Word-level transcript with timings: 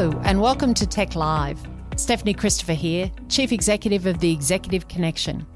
Hello, 0.00 0.18
and 0.24 0.40
welcome 0.40 0.72
to 0.72 0.86
TEC 0.86 1.14
Live. 1.14 1.60
Stephanie 1.94 2.32
Christopher 2.32 2.72
here, 2.72 3.12
Chief 3.28 3.52
Executive 3.52 4.06
of 4.06 4.18
the 4.18 4.32
Executive 4.32 4.88
Connection. 4.88 5.46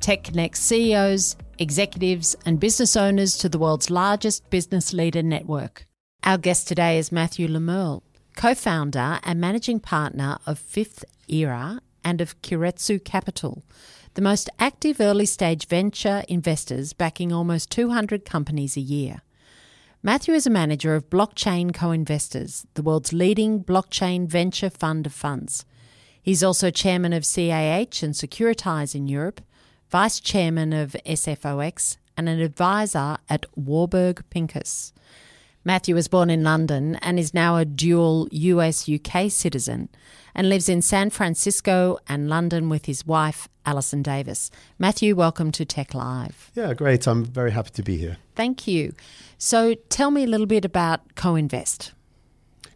TEC 0.00 0.24
connects 0.24 0.60
CEOs, 0.60 1.36
executives, 1.58 2.34
and 2.46 2.58
business 2.58 2.96
owners 2.96 3.36
to 3.36 3.50
the 3.50 3.58
world's 3.58 3.90
largest 3.90 4.48
business 4.48 4.94
leader 4.94 5.22
network. 5.22 5.84
Our 6.24 6.38
guest 6.38 6.68
today 6.68 6.98
is 6.98 7.12
Matthew 7.12 7.46
Le 7.48 8.00
co 8.34 8.54
founder 8.54 9.20
and 9.24 9.38
managing 9.38 9.78
partner 9.78 10.38
of 10.46 10.58
Fifth 10.58 11.04
Era 11.28 11.82
and 12.02 12.22
of 12.22 12.40
Keiretsu 12.40 13.04
Capital, 13.04 13.62
the 14.14 14.22
most 14.22 14.48
active 14.58 15.02
early 15.02 15.26
stage 15.26 15.66
venture 15.66 16.22
investors 16.30 16.94
backing 16.94 17.30
almost 17.30 17.70
200 17.70 18.24
companies 18.24 18.74
a 18.74 18.80
year. 18.80 19.20
Matthew 20.04 20.34
is 20.34 20.48
a 20.48 20.50
manager 20.50 20.96
of 20.96 21.08
Blockchain 21.10 21.72
Co 21.72 21.92
Investors, 21.92 22.66
the 22.74 22.82
world's 22.82 23.12
leading 23.12 23.62
blockchain 23.62 24.26
venture 24.26 24.68
fund 24.68 25.06
of 25.06 25.12
funds. 25.12 25.64
He's 26.20 26.42
also 26.42 26.70
chairman 26.70 27.12
of 27.12 27.22
CAH 27.22 28.02
and 28.02 28.12
Securitize 28.12 28.96
in 28.96 29.06
Europe, 29.06 29.42
vice 29.90 30.18
chairman 30.18 30.72
of 30.72 30.96
SFOX, 31.06 31.98
and 32.16 32.28
an 32.28 32.40
advisor 32.40 33.18
at 33.28 33.46
Warburg 33.54 34.24
Pincus. 34.28 34.92
Matthew 35.64 35.94
was 35.94 36.08
born 36.08 36.28
in 36.28 36.42
London 36.42 36.96
and 36.96 37.20
is 37.20 37.32
now 37.32 37.56
a 37.56 37.64
dual 37.64 38.26
US 38.32 38.88
UK 38.88 39.30
citizen 39.30 39.88
and 40.34 40.48
lives 40.48 40.68
in 40.68 40.82
San 40.82 41.10
Francisco 41.10 41.98
and 42.08 42.28
London 42.28 42.68
with 42.68 42.86
his 42.86 43.06
wife, 43.06 43.48
Alison 43.64 44.02
Davis. 44.02 44.50
Matthew, 44.78 45.14
welcome 45.14 45.52
to 45.52 45.64
TEC 45.64 45.94
Live. 45.94 46.50
Yeah, 46.56 46.74
great. 46.74 47.06
I'm 47.06 47.24
very 47.24 47.52
happy 47.52 47.70
to 47.74 47.82
be 47.82 47.96
here. 47.96 48.16
Thank 48.34 48.66
you. 48.66 48.92
So 49.38 49.74
tell 49.88 50.10
me 50.10 50.24
a 50.24 50.26
little 50.26 50.46
bit 50.46 50.64
about 50.64 51.14
co 51.14 51.36
invest. 51.36 51.92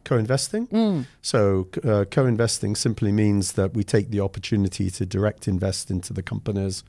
Co 0.05 0.17
investing? 0.17 0.69
Mm. 0.69 1.07
So, 1.23 1.67
uh, 1.83 2.05
co 2.09 2.27
investing 2.27 2.77
simply 2.77 3.11
means 3.11 3.55
that 3.55 3.75
we 3.75 3.83
take 3.83 4.11
the 4.11 4.21
opportunity 4.21 4.89
to 4.93 5.05
direct 5.05 5.49
invest 5.49 5.91
into 5.91 6.13
the 6.13 6.23
companies 6.23 6.85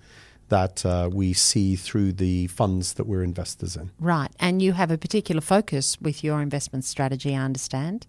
that 0.50 0.86
uh, 0.86 1.10
we 1.12 1.34
see 1.34 1.76
through 1.76 2.14
the 2.14 2.48
funds 2.48 2.94
that 2.94 3.06
we're 3.06 3.24
investors 3.24 3.76
in. 3.76 3.92
Right. 4.00 4.32
And 4.40 4.62
you 4.62 4.74
have 4.74 4.92
a 4.92 4.98
particular 4.98 5.42
focus 5.42 6.00
with 6.02 6.24
your 6.24 6.42
investment 6.42 6.86
strategy, 6.86 7.36
I 7.36 7.44
understand. 7.44 8.08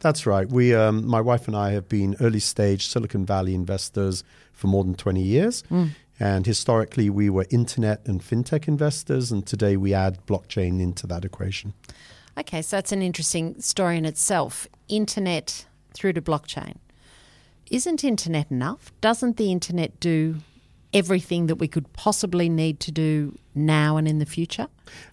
That's 0.00 0.26
right. 0.26 0.48
We, 0.48 0.74
um, 0.74 1.06
my 1.06 1.20
wife 1.20 1.46
and 1.46 1.56
I, 1.56 1.72
have 1.72 1.88
been 1.88 2.16
early 2.20 2.40
stage 2.40 2.88
Silicon 2.88 3.24
Valley 3.24 3.54
investors 3.54 4.24
for 4.52 4.66
more 4.66 4.84
than 4.84 4.94
20 4.94 5.22
years. 5.22 5.62
Mm. 5.70 5.90
And 6.18 6.44
historically, 6.44 7.08
we 7.08 7.30
were 7.30 7.46
internet 7.50 8.06
and 8.06 8.20
fintech 8.20 8.68
investors, 8.68 9.32
and 9.32 9.46
today 9.46 9.78
we 9.78 9.94
add 9.94 10.18
blockchain 10.26 10.78
into 10.80 11.06
that 11.06 11.24
equation. 11.24 11.72
Okay, 12.38 12.60
so 12.60 12.76
that's 12.76 12.92
an 12.92 13.00
interesting 13.00 13.58
story 13.60 13.96
in 13.96 14.04
itself. 14.04 14.66
Internet 14.88 15.64
through 15.94 16.12
to 16.12 16.20
blockchain. 16.20 16.76
Isn't 17.70 18.04
internet 18.04 18.50
enough? 18.50 18.92
Doesn't 19.00 19.38
the 19.38 19.50
internet 19.50 19.98
do 19.98 20.36
everything 20.92 21.46
that 21.46 21.56
we 21.56 21.68
could 21.68 21.92
possibly 21.92 22.48
need 22.48 22.80
to 22.80 22.90
do 22.90 23.38
now 23.54 23.96
and 23.96 24.08
in 24.08 24.18
the 24.18 24.26
future? 24.26 24.66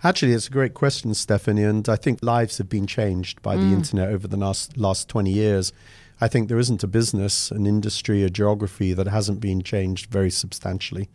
Actually, 0.03 0.33
it's 0.33 0.47
a 0.47 0.51
great 0.51 0.73
question, 0.73 1.13
Stephanie, 1.13 1.63
and 1.63 1.87
I 1.87 1.95
think 1.95 2.23
lives 2.23 2.57
have 2.57 2.69
been 2.69 2.87
changed 2.87 3.41
by 3.41 3.55
the 3.57 3.65
Mm. 3.65 3.73
internet 3.73 4.09
over 4.09 4.27
the 4.27 4.37
last, 4.37 4.77
last 4.77 5.07
20 5.07 5.31
years. 5.31 5.71
I 6.19 6.27
think 6.27 6.47
there 6.49 6.57
isn't 6.57 6.83
a 6.83 6.87
business, 6.87 7.51
an 7.51 7.67
industry, 7.67 8.23
a 8.23 8.29
geography 8.29 8.93
that 8.93 9.07
hasn't 9.07 9.39
been 9.39 9.61
changed 9.61 10.09
very 10.09 10.31
substantially. 10.31 11.09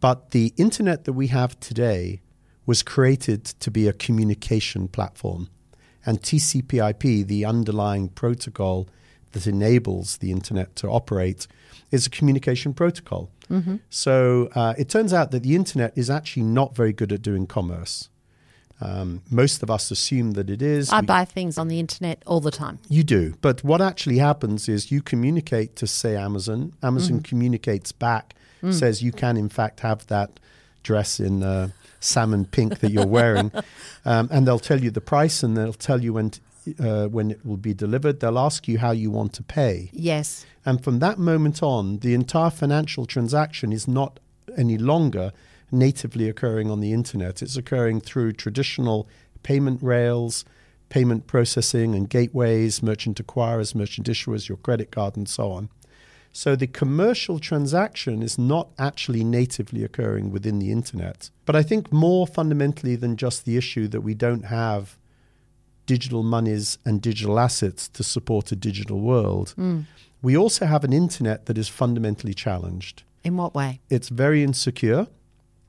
But 0.00 0.30
the 0.30 0.54
internet 0.56 1.04
that 1.04 1.14
we 1.14 1.26
have 1.28 1.58
today 1.58 2.20
was 2.66 2.82
created 2.84 3.44
to 3.44 3.70
be 3.70 3.88
a 3.88 3.92
communication 3.92 4.86
platform. 4.86 5.48
And 6.06 6.22
TCP/IP, 6.22 7.22
the 7.24 7.44
underlying 7.44 8.08
protocol 8.08 8.88
that 9.32 9.46
enables 9.46 10.18
the 10.18 10.30
internet 10.30 10.74
to 10.76 10.88
operate, 10.88 11.46
is 11.90 12.06
a 12.06 12.10
communication 12.10 12.74
protocol. 12.74 13.30
So 13.88 14.50
uh, 14.54 14.74
it 14.76 14.88
turns 14.90 15.12
out 15.14 15.30
that 15.30 15.42
the 15.42 15.54
internet 15.54 15.96
is 15.96 16.10
actually 16.10 16.42
not 16.42 16.76
very 16.76 16.92
good 16.92 17.12
at 17.12 17.22
doing 17.22 17.46
commerce. 17.46 18.10
Um, 18.80 19.22
most 19.30 19.62
of 19.62 19.70
us 19.70 19.90
assume 19.90 20.32
that 20.32 20.48
it 20.50 20.62
is. 20.62 20.90
I 20.92 21.00
We- 21.00 21.06
buy 21.06 21.24
things 21.24 21.58
on 21.58 21.68
the 21.68 21.80
internet 21.80 22.22
all 22.26 22.40
the 22.40 22.50
time. 22.52 22.78
you 22.88 23.02
do. 23.02 23.34
But 23.40 23.64
what 23.64 23.80
actually 23.80 24.18
happens 24.18 24.68
is 24.68 24.92
you 24.92 25.00
communicate 25.02 25.76
to, 25.76 25.86
say, 25.86 26.14
Amazon. 26.16 26.72
Amazon 26.82 27.20
communicates 27.20 27.90
back, 27.90 28.34
says 28.70 29.02
you 29.02 29.10
can, 29.12 29.36
in 29.36 29.48
fact, 29.48 29.80
have 29.80 30.06
that 30.08 30.38
dress 30.84 31.18
in 31.18 31.42
uh, 31.42 31.68
salmon 32.00 32.44
pink 32.44 32.78
that 32.80 32.92
you're 32.92 33.06
wearing. 33.06 33.50
um, 34.04 34.28
and 34.30 34.46
they'll 34.46 34.58
tell 34.60 34.80
you 34.80 34.90
the 34.90 35.00
price 35.00 35.42
and 35.42 35.56
they'll 35.56 35.72
tell 35.72 36.02
you 36.02 36.12
when, 36.12 36.30
t- 36.30 36.40
uh, 36.78 37.06
when 37.06 37.30
it 37.30 37.44
will 37.44 37.56
be 37.56 37.74
delivered. 37.74 38.20
They'll 38.20 38.38
ask 38.38 38.68
you 38.68 38.78
how 38.78 38.90
you 38.90 39.10
want 39.10 39.32
to 39.34 39.42
pay. 39.42 39.90
Yes. 39.92 40.46
And 40.64 40.82
from 40.82 40.98
that 41.00 41.18
moment 41.18 41.62
on, 41.62 41.98
the 41.98 42.14
entire 42.14 42.50
financial 42.50 43.06
transaction 43.06 43.72
is 43.72 43.86
not 43.88 44.20
any 44.56 44.78
longer 44.78 45.32
natively 45.70 46.28
occurring 46.28 46.70
on 46.70 46.80
the 46.80 46.92
internet. 46.92 47.42
It's 47.42 47.56
occurring 47.56 48.00
through 48.00 48.32
traditional 48.32 49.08
payment 49.42 49.82
rails, 49.82 50.44
payment 50.88 51.26
processing 51.26 51.94
and 51.94 52.08
gateways, 52.08 52.82
merchant 52.82 53.24
acquirers, 53.24 53.74
merchant 53.74 54.06
issuers, 54.06 54.48
your 54.48 54.58
credit 54.58 54.90
card, 54.90 55.16
and 55.16 55.28
so 55.28 55.52
on. 55.52 55.68
So 56.32 56.54
the 56.54 56.66
commercial 56.66 57.38
transaction 57.38 58.22
is 58.22 58.38
not 58.38 58.68
actually 58.78 59.24
natively 59.24 59.82
occurring 59.82 60.30
within 60.30 60.58
the 60.58 60.70
internet. 60.70 61.30
But 61.46 61.56
I 61.56 61.62
think 61.62 61.92
more 61.92 62.26
fundamentally 62.26 62.96
than 62.96 63.16
just 63.16 63.44
the 63.44 63.56
issue 63.56 63.88
that 63.88 64.02
we 64.02 64.14
don't 64.14 64.44
have 64.44 64.98
digital 65.88 66.22
monies 66.22 66.78
and 66.84 67.00
digital 67.02 67.40
assets 67.40 67.88
to 67.88 68.04
support 68.04 68.52
a 68.52 68.56
digital 68.56 69.00
world, 69.00 69.54
hmm. 69.56 69.80
we 70.22 70.36
also 70.36 70.66
have 70.66 70.84
an 70.84 70.92
internet 70.92 71.46
that 71.46 71.58
is 71.58 71.66
fundamentally 71.66 72.34
challenged. 72.34 73.02
In 73.24 73.36
what 73.36 73.54
way? 73.54 73.80
It's 73.90 74.10
very 74.10 74.44
insecure. 74.44 75.08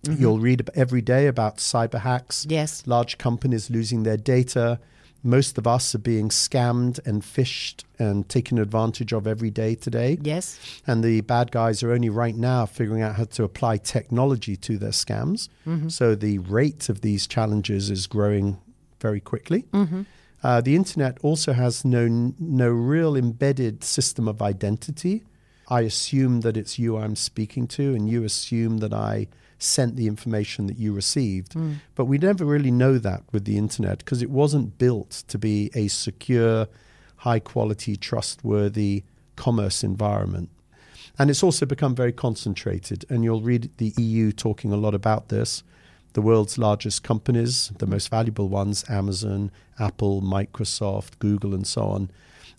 Mm-hmm. 0.04 0.22
You'll 0.22 0.40
read 0.40 0.70
every 0.76 1.02
day 1.02 1.28
about 1.28 1.58
cyber 1.58 2.02
hacks, 2.02 2.46
Yes. 2.48 2.84
large 2.86 3.18
companies 3.18 3.70
losing 3.70 4.04
their 4.04 4.18
data. 4.18 4.80
Most 5.24 5.58
of 5.58 5.66
us 5.68 5.96
are 5.96 6.00
being 6.14 6.30
scammed 6.30 7.06
and 7.06 7.22
phished 7.22 7.84
and 7.98 8.28
taken 8.30 8.58
advantage 8.58 9.12
of 9.14 9.26
every 9.28 9.52
day 9.52 9.76
today. 9.76 10.18
Yes. 10.22 10.60
And 10.88 11.04
the 11.04 11.22
bad 11.22 11.52
guys 11.52 11.82
are 11.84 11.92
only 11.92 12.10
right 12.10 12.36
now 12.36 12.66
figuring 12.66 13.02
out 13.02 13.16
how 13.16 13.26
to 13.26 13.44
apply 13.44 13.78
technology 13.78 14.56
to 14.58 14.78
their 14.78 14.92
scams. 14.92 15.50
Mm-hmm. 15.68 15.90
So 15.90 16.16
the 16.16 16.38
rate 16.40 16.88
of 16.90 17.02
these 17.02 17.28
challenges 17.28 17.90
is 17.90 18.08
growing 18.08 18.58
very 19.00 19.20
quickly. 19.20 19.66
Uh, 20.42 20.62
the 20.62 20.76
internet 20.76 21.18
also 21.22 21.52
has 21.54 21.84
no 21.84 22.34
no 22.40 22.70
real 22.70 23.16
embedded 23.18 23.84
system 23.84 24.28
of 24.28 24.42
identity. 24.42 25.24
I 25.68 25.82
assume 25.82 26.42
that 26.42 26.56
it's 26.58 26.80
you 26.80 26.98
I'm 26.98 27.16
speaking 27.16 27.68
to, 27.68 27.94
and 27.94 28.10
you 28.10 28.24
assume 28.24 28.78
that 28.80 28.94
I 28.94 29.28
sent 29.60 29.98
the 29.98 30.08
information 30.08 30.68
that 30.68 30.78
you 30.78 30.94
received. 30.94 31.54
But 31.96 32.06
we 32.06 32.18
never 32.18 32.46
really 32.46 32.72
know 32.72 32.98
that 32.98 33.24
with 33.34 33.44
the 33.44 33.58
internet 33.58 34.00
because 34.00 34.22
it 34.22 34.30
wasn't 34.30 34.78
built 34.78 35.24
to 35.28 35.38
be 35.38 35.70
a 35.76 35.90
secure, 35.90 36.68
high 37.18 37.40
quality, 37.40 37.98
trustworthy 37.98 39.04
commerce 39.36 39.84
environment. 39.84 40.50
And 41.18 41.30
it's 41.30 41.44
also 41.44 41.66
become 41.66 41.94
very 41.94 42.14
concentrated. 42.14 43.04
And 43.10 43.24
you'll 43.26 43.42
read 43.42 43.70
the 43.78 43.94
EU 43.98 44.32
talking 44.32 44.72
a 44.72 44.78
lot 44.78 44.96
about 44.96 45.28
this. 45.28 45.64
The 46.14 46.22
world's 46.22 46.58
largest 46.58 47.04
companies, 47.04 47.72
the 47.78 47.88
most 47.88 48.10
valuable 48.10 48.50
ones, 48.50 48.84
Amazon, 48.90 49.52
Apple, 49.80 50.22
Microsoft, 50.22 51.20
Google, 51.20 51.54
and 51.54 51.68
so 51.68 51.84
on, 51.84 52.10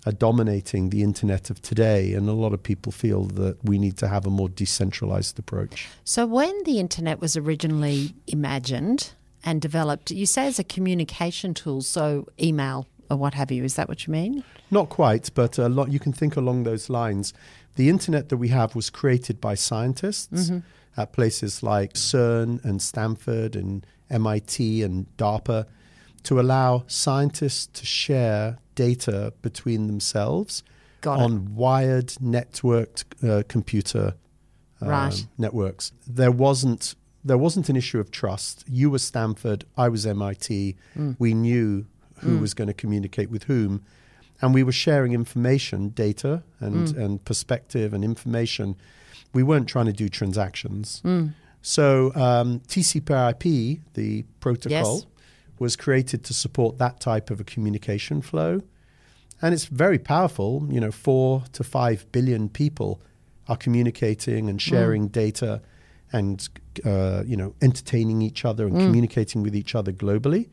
are 0.06 0.12
dominating 0.12 0.90
the 0.90 1.02
internet 1.02 1.50
of 1.50 1.60
today. 1.60 2.14
And 2.14 2.28
a 2.28 2.32
lot 2.32 2.52
of 2.54 2.62
people 2.62 2.92
feel 2.92 3.24
that 3.24 3.62
we 3.64 3.78
need 3.78 3.96
to 3.98 4.08
have 4.08 4.26
a 4.26 4.30
more 4.30 4.48
decentralized 4.48 5.38
approach. 5.38 5.88
So 6.04 6.26
when 6.26 6.54
the 6.64 6.78
internet 6.78 7.20
was 7.20 7.36
originally 7.36 8.14
imagined 8.26 9.12
and 9.44 9.60
developed, 9.60 10.10
you 10.10 10.26
say 10.26 10.46
as 10.46 10.58
a 10.58 10.64
communication 10.64 11.54
tool, 11.54 11.82
so 11.82 12.26
email 12.40 12.86
or 13.10 13.16
what 13.16 13.34
have 13.34 13.50
you, 13.50 13.64
is 13.64 13.74
that 13.74 13.88
what 13.88 14.06
you 14.06 14.12
mean? 14.12 14.44
Not 14.70 14.88
quite, 14.88 15.30
but 15.34 15.58
a 15.58 15.68
lot. 15.68 15.90
You 15.90 15.98
can 15.98 16.12
think 16.12 16.36
along 16.36 16.62
those 16.62 16.88
lines. 16.88 17.34
The 17.74 17.88
internet 17.88 18.28
that 18.28 18.36
we 18.36 18.48
have 18.48 18.74
was 18.74 18.88
created 18.88 19.40
by 19.40 19.54
scientists 19.54 20.50
mm-hmm. 20.50 20.58
At 20.96 21.12
places 21.12 21.62
like 21.62 21.94
CERN 21.94 22.62
and 22.64 22.80
Stanford 22.82 23.56
and 23.56 23.86
MIT 24.10 24.82
and 24.82 25.06
DARPA 25.16 25.66
to 26.24 26.40
allow 26.40 26.84
scientists 26.86 27.66
to 27.80 27.86
share 27.86 28.58
data 28.74 29.32
between 29.42 29.86
themselves 29.86 30.62
Got 31.00 31.20
it. 31.20 31.22
on 31.22 31.54
wired 31.54 32.08
networked 32.22 33.04
uh, 33.28 33.42
computer 33.48 34.14
um, 34.80 34.88
Right. 34.88 35.26
networks. 35.38 35.92
There 36.06 36.32
wasn't 36.32 36.94
there 37.22 37.36
wasn't 37.36 37.68
an 37.68 37.76
issue 37.76 38.00
of 38.00 38.10
trust. 38.10 38.64
You 38.66 38.88
were 38.88 38.98
Stanford, 38.98 39.66
I 39.76 39.90
was 39.90 40.06
MIT. 40.06 40.74
Mm. 40.96 41.16
We 41.18 41.34
knew 41.34 41.84
who 42.20 42.38
was 42.38 42.54
going 42.54 42.68
to 42.68 42.72
communicate 42.74 43.28
with 43.30 43.42
whom, 43.44 43.82
and 44.40 44.54
we 44.54 44.62
were 44.62 44.72
sharing 44.72 45.12
information, 45.12 45.90
data, 45.90 46.42
and 46.60 46.88
Mm. 46.88 46.96
and 46.98 47.24
perspective 47.26 47.92
and 47.92 48.02
information. 48.02 48.74
We 49.32 49.42
weren't 49.42 49.68
trying 49.68 49.86
to 49.86 49.92
do 49.92 50.08
transactions. 50.08 51.02
Mm. 51.04 51.34
So 51.62 52.12
um, 52.14 52.60
TCP/IP, 52.68 53.80
the 53.94 54.24
protocol, 54.40 54.96
Yes. 54.96 55.06
was 55.58 55.76
created 55.76 56.24
to 56.24 56.34
support 56.34 56.78
that 56.78 57.00
type 57.00 57.30
of 57.30 57.40
a 57.40 57.44
communication 57.44 58.22
flow. 58.22 58.62
And 59.42 59.54
it's 59.54 59.66
very 59.66 59.98
powerful. 59.98 60.66
You 60.70 60.80
know, 60.80 60.90
four 60.90 61.44
to 61.52 61.64
five 61.64 62.06
billion 62.12 62.48
people 62.48 63.00
are 63.48 63.56
communicating 63.56 64.48
and 64.48 64.60
sharing 64.60 65.08
mm. 65.08 65.12
data 65.12 65.60
and, 66.12 66.48
uh, 66.84 67.22
you 67.26 67.36
know, 67.36 67.54
entertaining 67.60 68.22
each 68.22 68.44
other 68.44 68.66
and 68.66 68.76
mm. 68.76 68.86
communicating 68.86 69.42
with 69.42 69.54
each 69.54 69.74
other 69.74 69.92
globally. 69.92 70.48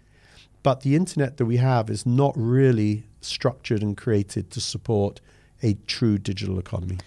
But 0.64 0.82
the 0.82 0.96
internet 0.96 1.38
that 1.38 1.46
we 1.46 1.58
have 1.58 1.90
is 1.90 2.06
not 2.06 2.34
really 2.36 3.06
structured 3.22 3.82
and 3.82 3.96
created 3.96 4.52
to 4.52 4.62
support 4.62 5.22
a 5.64 5.76
true 5.88 6.18
digital 6.18 6.60
economy. 6.60 6.98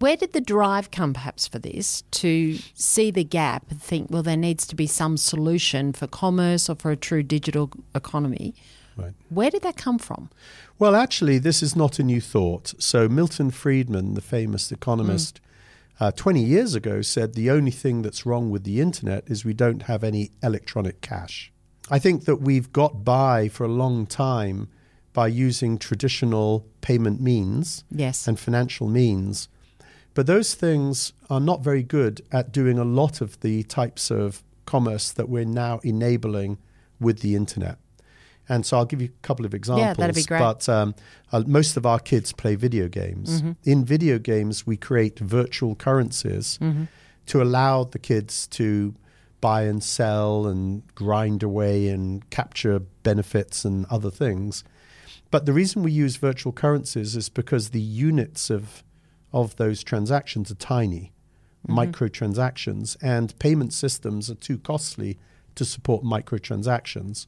Where 0.00 0.16
did 0.16 0.32
the 0.32 0.40
drive 0.40 0.90
come, 0.90 1.12
perhaps, 1.12 1.46
for 1.46 1.58
this 1.58 2.04
to 2.12 2.58
see 2.72 3.10
the 3.10 3.22
gap 3.22 3.70
and 3.70 3.82
think, 3.82 4.10
well, 4.10 4.22
there 4.22 4.36
needs 4.36 4.66
to 4.68 4.74
be 4.74 4.86
some 4.86 5.18
solution 5.18 5.92
for 5.92 6.06
commerce 6.06 6.70
or 6.70 6.74
for 6.74 6.90
a 6.90 6.96
true 6.96 7.22
digital 7.22 7.70
economy? 7.94 8.54
Right. 8.96 9.12
Where 9.28 9.50
did 9.50 9.60
that 9.60 9.76
come 9.76 9.98
from? 9.98 10.30
Well, 10.78 10.96
actually, 10.96 11.36
this 11.36 11.62
is 11.62 11.76
not 11.76 11.98
a 11.98 12.02
new 12.02 12.22
thought. 12.22 12.72
So, 12.78 13.10
Milton 13.10 13.50
Friedman, 13.50 14.14
the 14.14 14.22
famous 14.22 14.72
economist, 14.72 15.38
mm. 16.00 16.06
uh, 16.06 16.12
20 16.12 16.42
years 16.42 16.74
ago 16.74 17.02
said 17.02 17.34
the 17.34 17.50
only 17.50 17.70
thing 17.70 18.00
that's 18.00 18.24
wrong 18.24 18.50
with 18.50 18.64
the 18.64 18.80
internet 18.80 19.24
is 19.26 19.44
we 19.44 19.52
don't 19.52 19.82
have 19.82 20.02
any 20.02 20.30
electronic 20.42 21.02
cash. 21.02 21.52
I 21.90 21.98
think 21.98 22.24
that 22.24 22.36
we've 22.36 22.72
got 22.72 23.04
by 23.04 23.48
for 23.48 23.64
a 23.64 23.68
long 23.68 24.06
time 24.06 24.68
by 25.12 25.28
using 25.28 25.76
traditional 25.76 26.64
payment 26.80 27.20
means 27.20 27.84
yes. 27.90 28.26
and 28.26 28.40
financial 28.40 28.88
means. 28.88 29.48
But 30.14 30.26
those 30.26 30.54
things 30.54 31.12
are 31.28 31.40
not 31.40 31.62
very 31.62 31.82
good 31.82 32.22
at 32.32 32.52
doing 32.52 32.78
a 32.78 32.84
lot 32.84 33.20
of 33.20 33.40
the 33.40 33.62
types 33.64 34.10
of 34.10 34.42
commerce 34.66 35.12
that 35.12 35.28
we're 35.28 35.44
now 35.44 35.80
enabling 35.82 36.58
with 36.98 37.20
the 37.20 37.34
internet. 37.34 37.78
And 38.48 38.66
so 38.66 38.78
I'll 38.78 38.84
give 38.84 39.00
you 39.00 39.08
a 39.08 39.26
couple 39.26 39.46
of 39.46 39.54
examples. 39.54 39.86
Yeah, 39.86 39.94
that'd 39.94 40.16
be 40.16 40.24
great. 40.24 40.40
But 40.40 40.68
um, 40.68 40.96
uh, 41.30 41.44
most 41.46 41.76
of 41.76 41.86
our 41.86 42.00
kids 42.00 42.32
play 42.32 42.56
video 42.56 42.88
games. 42.88 43.42
Mm-hmm. 43.42 43.52
In 43.64 43.84
video 43.84 44.18
games, 44.18 44.66
we 44.66 44.76
create 44.76 45.20
virtual 45.20 45.76
currencies 45.76 46.58
mm-hmm. 46.60 46.84
to 47.26 47.42
allow 47.42 47.84
the 47.84 48.00
kids 48.00 48.48
to 48.48 48.94
buy 49.40 49.62
and 49.62 49.82
sell 49.82 50.46
and 50.48 50.82
grind 50.96 51.44
away 51.44 51.88
and 51.88 52.28
capture 52.30 52.80
benefits 53.04 53.64
and 53.64 53.86
other 53.86 54.10
things. 54.10 54.64
But 55.30 55.46
the 55.46 55.52
reason 55.52 55.84
we 55.84 55.92
use 55.92 56.16
virtual 56.16 56.52
currencies 56.52 57.14
is 57.14 57.28
because 57.28 57.70
the 57.70 57.80
units 57.80 58.50
of 58.50 58.82
of 59.32 59.56
those 59.56 59.82
transactions 59.82 60.50
are 60.50 60.56
tiny, 60.56 61.12
mm-hmm. 61.66 61.78
microtransactions, 61.78 62.96
and 63.02 63.38
payment 63.38 63.72
systems 63.72 64.30
are 64.30 64.34
too 64.34 64.58
costly 64.58 65.18
to 65.54 65.64
support 65.64 66.04
microtransactions. 66.04 67.26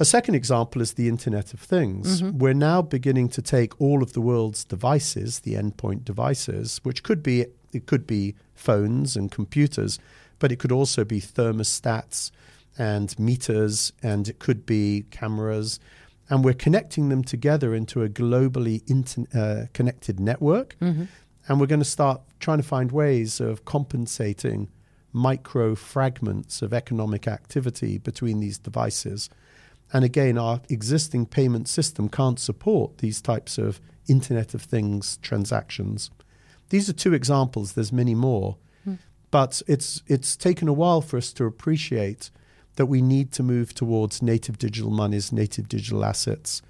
A 0.00 0.04
second 0.04 0.36
example 0.36 0.80
is 0.80 0.92
the 0.92 1.08
Internet 1.08 1.52
of 1.52 1.60
Things. 1.60 2.22
Mm-hmm. 2.22 2.38
We're 2.38 2.54
now 2.54 2.82
beginning 2.82 3.30
to 3.30 3.42
take 3.42 3.80
all 3.80 4.02
of 4.02 4.12
the 4.12 4.20
world's 4.20 4.64
devices, 4.64 5.40
the 5.40 5.54
endpoint 5.54 6.04
devices, 6.04 6.80
which 6.84 7.02
could 7.02 7.22
be 7.22 7.46
it 7.72 7.86
could 7.86 8.06
be 8.06 8.34
phones 8.54 9.16
and 9.16 9.30
computers, 9.30 9.98
but 10.38 10.52
it 10.52 10.58
could 10.58 10.72
also 10.72 11.04
be 11.04 11.20
thermostats 11.20 12.30
and 12.78 13.18
meters, 13.18 13.92
and 14.02 14.28
it 14.28 14.38
could 14.38 14.64
be 14.64 15.04
cameras. 15.10 15.80
And 16.30 16.44
we're 16.44 16.54
connecting 16.54 17.08
them 17.08 17.24
together 17.24 17.74
into 17.74 18.02
a 18.02 18.08
globally 18.08 18.82
inter- 18.88 19.26
uh, 19.34 19.66
connected 19.72 20.20
network. 20.20 20.76
Mm-hmm. 20.80 21.04
And 21.48 21.60
we're 21.60 21.66
going 21.66 21.80
to 21.80 21.84
start 21.86 22.20
trying 22.38 22.58
to 22.58 22.64
find 22.64 22.92
ways 22.92 23.40
of 23.40 23.64
compensating 23.64 24.68
micro 25.12 25.74
fragments 25.74 26.60
of 26.60 26.74
economic 26.74 27.26
activity 27.26 27.96
between 27.96 28.40
these 28.40 28.58
devices 28.58 29.30
and 29.92 30.04
again, 30.04 30.36
our 30.36 30.60
existing 30.68 31.26
payment 31.26 31.68
system 31.68 32.08
can't 32.08 32.38
support 32.38 32.98
these 32.98 33.20
types 33.20 33.58
of 33.58 33.80
Internet 34.06 34.54
of 34.54 34.62
Things 34.62 35.18
transactions. 35.22 36.10
These 36.68 36.88
are 36.88 36.94
two 36.94 37.14
examples, 37.14 37.72
there's 37.72 37.92
many 37.92 38.14
more. 38.14 38.58
Hmm. 38.84 38.94
But 39.30 39.62
it's, 39.66 40.02
it's 40.06 40.36
taken 40.36 40.68
a 40.68 40.72
while 40.72 41.00
for 41.00 41.16
us 41.16 41.32
to 41.34 41.44
appreciate 41.44 42.30
that 42.78 42.86
we 42.86 43.02
need 43.02 43.32
to 43.32 43.42
move 43.42 43.74
towards 43.74 44.22
native 44.22 44.56
digital 44.56 44.90
monies, 44.90 45.32
native 45.32 45.68
digital 45.68 46.04
assets, 46.04 46.62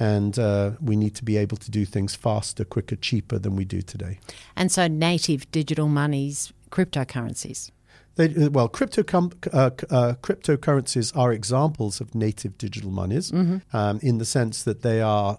and 0.00 0.36
uh, 0.36 0.72
we 0.80 0.96
need 0.96 1.14
to 1.14 1.24
be 1.24 1.36
able 1.36 1.56
to 1.56 1.70
do 1.70 1.84
things 1.84 2.16
faster, 2.16 2.64
quicker, 2.64 2.96
cheaper 2.96 3.38
than 3.38 3.54
we 3.54 3.64
do 3.64 3.80
today. 3.80 4.18
And 4.56 4.72
so, 4.72 4.88
native 4.88 5.50
digital 5.52 5.86
monies, 5.88 6.52
cryptocurrencies. 6.72 7.70
They, 8.16 8.34
uh, 8.34 8.50
well, 8.50 8.68
crypto 8.68 9.04
com- 9.04 9.30
uh, 9.52 9.70
uh, 9.90 10.14
cryptocurrencies 10.22 11.16
are 11.16 11.32
examples 11.32 12.00
of 12.00 12.16
native 12.16 12.58
digital 12.58 12.90
monies 12.90 13.30
mm-hmm. 13.30 13.58
um, 13.76 14.00
in 14.02 14.18
the 14.18 14.24
sense 14.24 14.64
that 14.64 14.82
they 14.82 15.00
are 15.00 15.38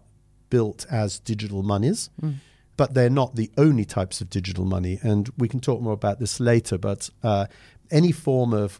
built 0.50 0.86
as 0.90 1.20
digital 1.20 1.62
monies, 1.62 2.10
mm. 2.22 2.36
but 2.78 2.94
they're 2.94 3.10
not 3.10 3.36
the 3.36 3.52
only 3.58 3.84
types 3.84 4.22
of 4.22 4.30
digital 4.30 4.64
money. 4.64 4.98
And 5.02 5.30
we 5.38 5.50
can 5.50 5.60
talk 5.60 5.82
more 5.82 5.94
about 5.94 6.20
this 6.20 6.40
later. 6.40 6.78
But 6.78 7.10
uh, 7.22 7.48
any 7.92 8.14
form 8.14 8.54
of 8.54 8.80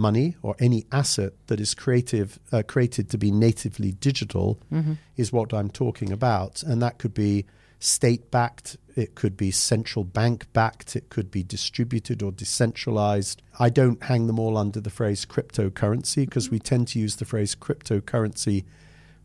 money 0.00 0.36
or 0.42 0.56
any 0.58 0.86
asset 0.90 1.32
that 1.46 1.60
is 1.60 1.74
creative 1.74 2.38
uh, 2.52 2.62
created 2.66 3.08
to 3.10 3.18
be 3.18 3.30
natively 3.30 3.92
digital 3.92 4.58
mm-hmm. 4.72 4.94
is 5.16 5.32
what 5.32 5.52
I'm 5.52 5.70
talking 5.70 6.10
about, 6.10 6.62
and 6.62 6.82
that 6.82 6.98
could 6.98 7.14
be 7.14 7.46
state 7.80 8.30
backed, 8.30 8.76
it 8.94 9.14
could 9.14 9.36
be 9.36 9.50
central 9.50 10.04
bank 10.04 10.46
backed, 10.52 10.94
it 10.94 11.08
could 11.08 11.30
be 11.30 11.42
distributed 11.42 12.22
or 12.22 12.30
decentralized. 12.30 13.42
I 13.58 13.70
don't 13.70 14.02
hang 14.02 14.26
them 14.26 14.38
all 14.38 14.58
under 14.58 14.80
the 14.80 14.90
phrase 14.90 15.24
cryptocurrency 15.24 16.26
because 16.26 16.50
we 16.50 16.58
tend 16.58 16.88
to 16.88 16.98
use 16.98 17.16
the 17.16 17.24
phrase 17.24 17.54
cryptocurrency 17.54 18.64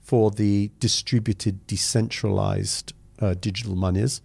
for 0.02 0.32
the 0.32 0.72
distributed, 0.80 1.68
decentralized 1.68 2.94
uh, 3.20 3.34
digital 3.34 3.76
monies. 3.76 4.22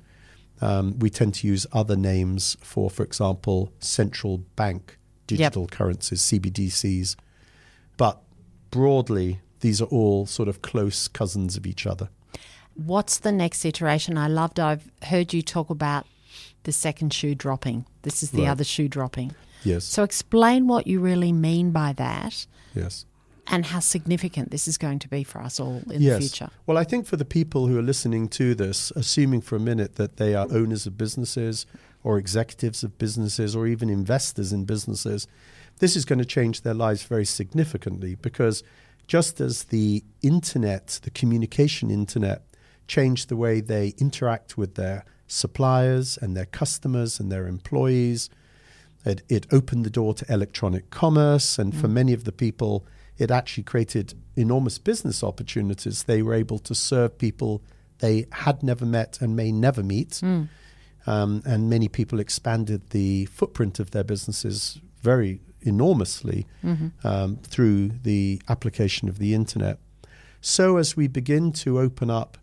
Um, 0.60 0.98
we 0.98 1.10
tend 1.10 1.34
to 1.34 1.46
use 1.46 1.66
other 1.72 1.96
names 1.96 2.56
for, 2.60 2.90
for 2.90 3.02
example, 3.02 3.72
central 3.80 4.38
bank 4.56 4.98
digital 5.36 5.62
yep. 5.62 5.70
currencies, 5.70 6.20
CBDCs. 6.22 7.16
But 7.96 8.20
broadly, 8.70 9.40
these 9.60 9.80
are 9.82 9.86
all 9.86 10.26
sort 10.26 10.48
of 10.48 10.62
close 10.62 11.08
cousins 11.08 11.56
of 11.56 11.66
each 11.66 11.86
other 11.86 12.08
what's 12.86 13.18
the 13.18 13.32
next 13.32 13.64
iteration? 13.64 14.16
I 14.18 14.28
loved, 14.28 14.58
I've 14.58 14.90
heard 15.02 15.32
you 15.32 15.42
talk 15.42 15.70
about 15.70 16.06
the 16.64 16.72
second 16.72 17.12
shoe 17.12 17.34
dropping. 17.34 17.86
This 18.02 18.22
is 18.22 18.30
the 18.30 18.42
right. 18.42 18.50
other 18.50 18.64
shoe 18.64 18.88
dropping. 18.88 19.34
Yes. 19.64 19.84
So 19.84 20.02
explain 20.02 20.66
what 20.66 20.86
you 20.86 21.00
really 21.00 21.32
mean 21.32 21.70
by 21.70 21.92
that. 21.94 22.46
Yes. 22.74 23.04
And 23.46 23.66
how 23.66 23.80
significant 23.80 24.52
this 24.52 24.68
is 24.68 24.78
going 24.78 25.00
to 25.00 25.08
be 25.08 25.24
for 25.24 25.40
us 25.40 25.58
all 25.58 25.82
in 25.90 26.00
yes. 26.00 26.14
the 26.14 26.20
future. 26.20 26.50
Well, 26.66 26.78
I 26.78 26.84
think 26.84 27.06
for 27.06 27.16
the 27.16 27.24
people 27.24 27.66
who 27.66 27.76
are 27.78 27.82
listening 27.82 28.28
to 28.28 28.54
this, 28.54 28.92
assuming 28.94 29.40
for 29.40 29.56
a 29.56 29.60
minute 29.60 29.96
that 29.96 30.18
they 30.18 30.34
are 30.34 30.46
owners 30.50 30.86
of 30.86 30.96
businesses 30.96 31.66
or 32.02 32.18
executives 32.18 32.82
of 32.82 32.98
businesses 32.98 33.54
or 33.54 33.66
even 33.66 33.90
investors 33.90 34.52
in 34.52 34.64
businesses, 34.64 35.26
this 35.78 35.96
is 35.96 36.04
going 36.04 36.18
to 36.18 36.24
change 36.24 36.62
their 36.62 36.74
lives 36.74 37.02
very 37.02 37.24
significantly 37.24 38.14
because 38.14 38.62
just 39.06 39.40
as 39.40 39.64
the 39.64 40.04
internet, 40.22 41.00
the 41.02 41.10
communication 41.10 41.90
internet, 41.90 42.44
changed 42.86 43.28
the 43.28 43.36
way 43.36 43.60
they 43.60 43.94
interact 43.98 44.56
with 44.56 44.74
their 44.74 45.04
suppliers 45.26 46.18
and 46.20 46.36
their 46.36 46.46
customers 46.46 47.20
and 47.20 47.30
their 47.30 47.46
employees. 47.46 48.30
It, 49.04 49.22
it 49.28 49.46
opened 49.52 49.84
the 49.84 49.90
door 49.90 50.12
to 50.14 50.32
electronic 50.32 50.90
commerce, 50.90 51.58
and 51.58 51.72
mm. 51.72 51.80
for 51.80 51.88
many 51.88 52.12
of 52.12 52.24
the 52.24 52.32
people, 52.32 52.84
it 53.16 53.30
actually 53.30 53.64
created 53.64 54.14
enormous 54.36 54.78
business 54.78 55.22
opportunities. 55.22 56.04
They 56.04 56.22
were 56.22 56.34
able 56.34 56.58
to 56.60 56.74
serve 56.74 57.16
people 57.18 57.62
they 57.98 58.26
had 58.32 58.62
never 58.62 58.84
met 58.84 59.20
and 59.20 59.36
may 59.36 59.52
never 59.52 59.82
meet. 59.82 60.10
Mm. 60.22 60.48
Um, 61.06 61.42
and 61.46 61.70
many 61.70 61.88
people 61.88 62.20
expanded 62.20 62.90
the 62.90 63.26
footprint 63.26 63.80
of 63.80 63.90
their 63.92 64.04
businesses 64.04 64.80
very 65.02 65.40
enormously 65.62 66.46
mm-hmm. 66.64 66.88
um, 67.06 67.36
through 67.42 67.88
the 68.02 68.40
application 68.48 69.08
of 69.08 69.18
the 69.18 69.34
internet. 69.34 69.78
So, 70.40 70.76
as 70.76 70.96
we 70.96 71.06
begin 71.06 71.52
to 71.52 71.78
open 71.78 72.10
up 72.10 72.38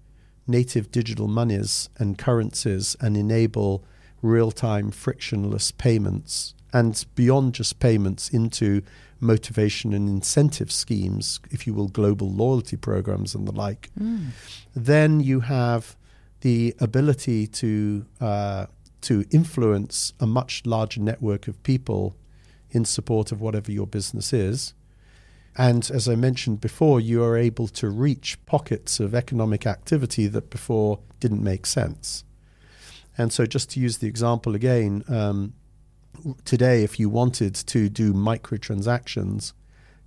native 0.48 0.92
digital 0.92 1.28
monies 1.28 1.90
and 1.98 2.18
currencies 2.18 2.96
and 3.02 3.18
enable 3.18 3.84
real 4.22 4.52
time 4.52 4.92
frictionless 4.92 5.72
payments 5.72 6.54
and 6.74 7.06
beyond 7.16 7.54
just 7.54 7.80
payments 7.80 8.30
into 8.30 8.82
motivation 9.20 9.94
and 9.94 10.08
incentive 10.08 10.72
schemes, 10.72 11.40
if 11.50 11.66
you 11.66 11.74
will, 11.74 11.88
global 11.88 12.30
loyalty 12.30 12.78
programs 12.78 13.34
and 13.34 13.48
the 13.48 13.52
like, 13.52 13.90
mm. 14.00 14.28
then 14.76 15.20
you 15.20 15.40
have 15.42 15.96
the 16.41 16.75
ability 16.79 17.48
to 17.48 18.06
uh, 18.22 18.65
to 19.01 19.25
influence 19.32 20.13
a 20.20 20.27
much 20.27 20.65
larger 20.65 21.01
network 21.01 21.48
of 21.48 21.62
people 21.63 22.15
in 22.72 22.84
support 22.84 23.32
of 23.32 23.39
whatever 23.39 23.72
your 23.72 23.88
business 23.88 24.34
is, 24.34 24.74
and 25.58 25.89
as 25.89 26.08
I 26.08 26.15
mentioned 26.15 26.62
before, 26.62 27.00
you 27.00 27.24
are 27.24 27.36
able 27.36 27.67
to 27.70 27.89
reach 27.89 28.38
pockets 28.46 29.00
of 29.00 29.15
economic 29.15 29.65
activity 29.65 30.27
that 30.27 30.51
before 30.51 31.00
didn't 31.20 31.44
make 31.44 31.65
sense. 31.65 32.24
And 33.17 33.34
so, 33.34 33.48
just 33.48 33.72
to 33.72 33.79
use 33.79 33.98
the 33.98 34.08
example 34.08 34.53
again, 34.53 35.03
um, 35.10 35.53
today, 36.46 36.84
if 36.84 37.00
you 37.00 37.10
wanted 37.10 37.56
to 37.56 37.89
do 37.89 38.13
microtransactions, 38.13 39.53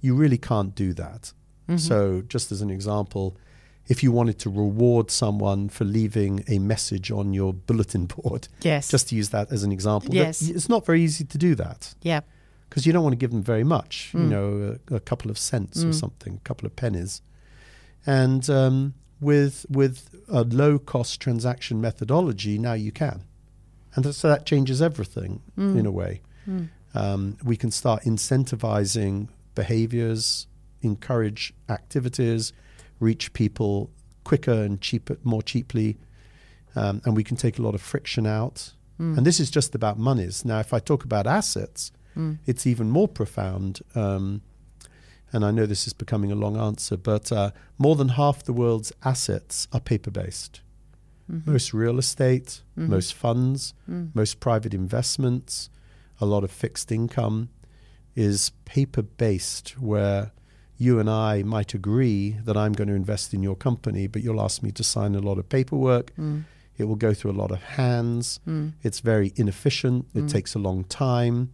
you 0.00 0.14
really 0.14 0.38
can't 0.38 0.72
do 0.76 0.92
that. 0.92 1.32
Mm-hmm. 1.68 1.78
So, 1.78 2.22
just 2.22 2.52
as 2.52 2.62
an 2.62 2.70
example, 2.70 3.36
if 3.92 4.02
you 4.04 4.10
wanted 4.12 4.38
to 4.38 4.48
reward 4.64 5.10
someone 5.10 5.68
for 5.68 5.84
leaving 5.84 6.44
a 6.48 6.58
message 6.72 7.10
on 7.10 7.34
your 7.34 7.52
bulletin 7.52 8.06
board. 8.06 8.42
Yes. 8.62 8.88
Just 8.88 9.08
to 9.08 9.14
use 9.16 9.30
that 9.30 9.46
as 9.52 9.62
an 9.64 9.72
example. 9.72 10.14
Yes. 10.14 10.40
It's 10.42 10.68
not 10.68 10.86
very 10.86 11.02
easy 11.02 11.24
to 11.24 11.38
do 11.48 11.54
that 11.56 11.94
yeah. 12.02 12.20
because 12.68 12.86
you 12.86 12.92
don't 12.92 13.02
want 13.02 13.14
to 13.14 13.22
give 13.24 13.32
them 13.32 13.42
very 13.42 13.64
much, 13.64 14.10
Mm. 14.14 14.20
you 14.22 14.28
know, 14.34 14.78
a, 14.90 14.94
a 14.94 15.00
couple 15.00 15.28
of 15.30 15.36
cents 15.38 15.84
or 15.84 15.92
something, 15.92 16.34
a 16.36 16.48
couple 16.48 16.66
of 16.66 16.76
pennies. 16.76 17.20
And 18.06 18.48
um, 18.48 18.94
with 19.20 19.66
with 19.68 20.08
a 20.28 20.42
low 20.44 20.78
cost 20.78 21.20
transaction 21.20 21.80
methodology, 21.80 22.58
now 22.58 22.72
you 22.86 22.92
can, 22.92 23.18
and 23.94 24.14
so 24.14 24.28
that 24.28 24.46
changes 24.46 24.80
everything 24.80 25.42
Mm. 25.58 25.78
in 25.80 25.86
a 25.86 25.90
way. 25.90 26.20
Um, 26.94 27.36
we 27.44 27.56
can 27.56 27.70
start 27.70 28.04
incentivizing 28.04 29.28
behaviors, 29.54 30.46
encourage 30.82 31.52
activities, 31.68 32.52
reach 33.00 33.32
people 33.32 33.90
quicker 34.22 34.52
and 34.52 34.80
cheaper, 34.80 35.16
more 35.24 35.42
cheaply, 35.42 35.98
um, 36.76 37.00
and 37.04 37.16
we 37.16 37.24
can 37.24 37.36
take 37.36 37.58
a 37.58 37.62
lot 37.62 37.74
of 37.74 37.82
friction 37.82 38.26
out. 38.26 38.74
And 39.16 39.26
this 39.26 39.40
is 39.40 39.50
just 39.50 39.74
about 39.74 39.98
monies. 39.98 40.44
Now, 40.44 40.60
if 40.60 40.74
I 40.74 40.78
talk 40.78 41.04
about 41.04 41.26
assets, 41.26 41.90
it's 42.46 42.66
even 42.66 42.90
more 42.90 43.08
profound. 43.08 43.80
Um, 43.94 44.42
and 45.32 45.42
I 45.44 45.50
know 45.52 45.64
this 45.64 45.86
is 45.86 45.94
becoming 45.94 46.30
a 46.30 46.34
long 46.34 46.56
answer, 46.58 46.96
but 46.98 47.32
uh, 47.32 47.50
more 47.78 47.96
than 47.96 48.10
half 48.10 48.42
the 48.44 48.52
world's 48.52 48.92
assets 49.04 49.68
are 49.72 49.80
paper 49.80 50.10
based. 50.10 50.60
Most 51.46 51.72
real 51.72 51.98
estate, 51.98 52.60
most 52.76 53.14
funds, 53.14 53.72
most 54.14 54.40
private 54.40 54.74
investments, 54.74 55.70
a 56.20 56.26
lot 56.26 56.44
of 56.44 56.50
fixed 56.50 56.90
income 56.92 57.48
is 58.16 58.50
paper 58.64 59.02
based, 59.02 59.78
where 59.78 60.32
you 60.80 60.98
and 60.98 61.10
I 61.10 61.42
might 61.42 61.74
agree 61.74 62.38
that 62.44 62.56
I'm 62.56 62.72
going 62.72 62.88
to 62.88 62.94
invest 62.94 63.34
in 63.34 63.42
your 63.42 63.54
company, 63.54 64.06
but 64.06 64.22
you'll 64.22 64.40
ask 64.40 64.62
me 64.62 64.72
to 64.72 64.82
sign 64.82 65.14
a 65.14 65.18
lot 65.18 65.36
of 65.36 65.46
paperwork. 65.50 66.16
Mm. 66.16 66.44
It 66.78 66.84
will 66.84 66.96
go 66.96 67.12
through 67.12 67.32
a 67.32 67.40
lot 67.42 67.50
of 67.50 67.62
hands. 67.62 68.40
Mm. 68.48 68.72
It's 68.82 69.00
very 69.00 69.34
inefficient. 69.36 70.06
It 70.14 70.24
mm. 70.24 70.30
takes 70.30 70.54
a 70.54 70.58
long 70.58 70.84
time. 70.84 71.52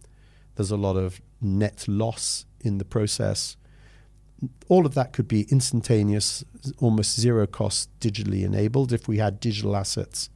There's 0.55 0.71
a 0.71 0.77
lot 0.77 0.95
of 0.95 1.19
net 1.41 1.89
loss 1.89 2.45
in 2.61 2.77
the 2.77 2.85
process. 2.85 3.57
All 4.69 4.85
of 4.85 4.93
that 4.93 5.11
could 5.11 5.27
be 5.27 5.41
instantaneous, 5.49 6.45
almost 6.79 7.19
zero 7.19 7.45
cost, 7.45 7.89
digitally 7.99 8.45
enabled 8.45 8.93
if 8.93 9.09
we 9.09 9.17
had 9.17 9.41
digital 9.41 9.75
assets 9.75 10.29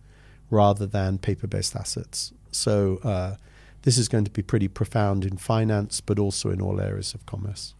rather 0.50 0.86
than 0.86 1.18
paper 1.18 1.48
based 1.48 1.78
assets. 1.78 2.34
So, 2.52 3.00
uh, 3.06 3.36
this 3.84 3.98
is 3.98 4.10
going 4.10 4.26
to 4.26 4.32
be 4.32 4.42
pretty 4.42 4.68
profound 4.68 5.24
in 5.24 5.38
finance, 5.38 6.02
but 6.02 6.20
also 6.20 6.52
in 6.52 6.62
all 6.62 6.82
areas 6.82 7.14
of 7.14 7.26
commerce. 7.26 7.74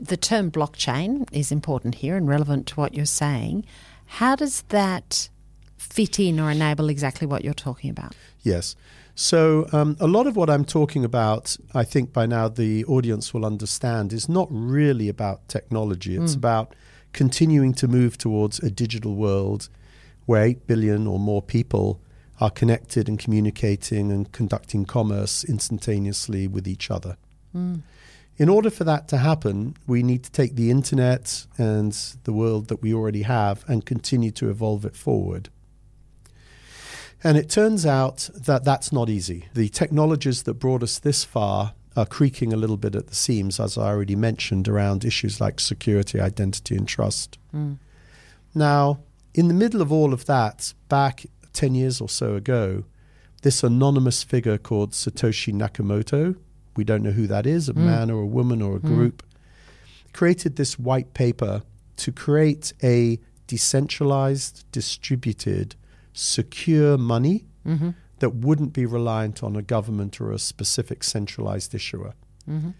The 0.00 0.16
term 0.16 0.50
blockchain 0.50 1.28
is 1.30 1.52
important 1.52 1.96
here 1.96 2.16
and 2.16 2.26
relevant 2.26 2.66
to 2.68 2.74
what 2.76 2.94
you're 2.94 3.04
saying. 3.04 3.66
How 4.06 4.34
does 4.34 4.62
that 4.68 5.28
fit 5.76 6.18
in 6.18 6.40
or 6.40 6.50
enable 6.50 6.88
exactly 6.88 7.26
what 7.26 7.44
you're 7.44 7.52
talking 7.52 7.90
about? 7.90 8.14
Yes. 8.42 8.76
So, 9.14 9.68
um, 9.72 9.98
a 10.00 10.06
lot 10.06 10.26
of 10.26 10.36
what 10.36 10.48
I'm 10.48 10.64
talking 10.64 11.04
about, 11.04 11.58
I 11.74 11.84
think 11.84 12.14
by 12.14 12.24
now 12.24 12.48
the 12.48 12.84
audience 12.86 13.34
will 13.34 13.44
understand, 13.44 14.14
is 14.14 14.26
not 14.26 14.48
really 14.50 15.08
about 15.10 15.46
technology. 15.48 16.16
It's 16.16 16.34
about 16.34 16.74
continuing 17.12 17.74
to 17.74 17.88
move 17.88 18.16
towards 18.16 18.58
a 18.60 18.70
digital 18.70 19.14
world 19.14 19.68
where 20.24 20.44
8 20.44 20.66
billion 20.66 21.06
or 21.06 21.18
more 21.18 21.42
people 21.42 22.00
are 22.40 22.50
connected 22.50 23.08
and 23.08 23.18
communicating 23.18 24.10
and 24.10 24.32
conducting 24.32 24.86
commerce 24.86 25.44
instantaneously 25.44 26.48
with 26.48 26.66
each 26.66 26.90
other. 26.90 27.18
In 28.40 28.48
order 28.48 28.70
for 28.70 28.84
that 28.84 29.06
to 29.08 29.18
happen, 29.18 29.76
we 29.86 30.02
need 30.02 30.24
to 30.24 30.30
take 30.30 30.56
the 30.56 30.70
internet 30.70 31.46
and 31.58 31.92
the 32.24 32.32
world 32.32 32.68
that 32.68 32.80
we 32.80 32.94
already 32.94 33.20
have 33.24 33.66
and 33.68 33.84
continue 33.84 34.30
to 34.30 34.48
evolve 34.48 34.86
it 34.86 34.96
forward. 34.96 35.50
And 37.22 37.36
it 37.36 37.50
turns 37.50 37.84
out 37.84 38.30
that 38.34 38.64
that's 38.64 38.94
not 38.94 39.10
easy. 39.10 39.50
The 39.52 39.68
technologies 39.68 40.44
that 40.44 40.54
brought 40.54 40.82
us 40.82 40.98
this 40.98 41.22
far 41.22 41.74
are 41.94 42.06
creaking 42.06 42.54
a 42.54 42.56
little 42.56 42.78
bit 42.78 42.94
at 42.94 43.08
the 43.08 43.14
seams, 43.14 43.60
as 43.60 43.76
I 43.76 43.88
already 43.88 44.16
mentioned, 44.16 44.68
around 44.68 45.04
issues 45.04 45.38
like 45.38 45.60
security, 45.60 46.18
identity, 46.18 46.76
and 46.76 46.88
trust. 46.88 47.36
Mm. 47.54 47.76
Now, 48.54 49.00
in 49.34 49.48
the 49.48 49.54
middle 49.54 49.82
of 49.82 49.92
all 49.92 50.14
of 50.14 50.24
that, 50.24 50.72
back 50.88 51.26
10 51.52 51.74
years 51.74 52.00
or 52.00 52.08
so 52.08 52.36
ago, 52.36 52.84
this 53.42 53.62
anonymous 53.62 54.22
figure 54.22 54.56
called 54.56 54.92
Satoshi 54.92 55.52
Nakamoto, 55.52 56.36
we 56.80 56.84
don't 56.84 57.02
know 57.02 57.10
who 57.10 57.26
that 57.26 57.44
is, 57.44 57.68
a 57.68 57.74
mm. 57.74 57.84
man 57.92 58.10
or 58.10 58.22
a 58.22 58.26
woman 58.26 58.62
or 58.62 58.76
a 58.76 58.80
mm. 58.80 58.86
group, 58.86 59.22
created 60.14 60.56
this 60.56 60.78
white 60.78 61.12
paper 61.12 61.62
to 61.96 62.10
create 62.10 62.72
a 62.82 63.18
decentralized, 63.46 64.64
distributed, 64.72 65.76
secure 66.14 66.96
money 66.96 67.44
mm-hmm. 67.66 67.90
that 68.20 68.30
wouldn't 68.30 68.72
be 68.72 68.86
reliant 68.86 69.42
on 69.42 69.56
a 69.56 69.60
government 69.60 70.22
or 70.22 70.32
a 70.32 70.38
specific 70.38 71.04
centralized 71.04 71.74
issuer. 71.74 72.14
Mm-hmm. 72.48 72.70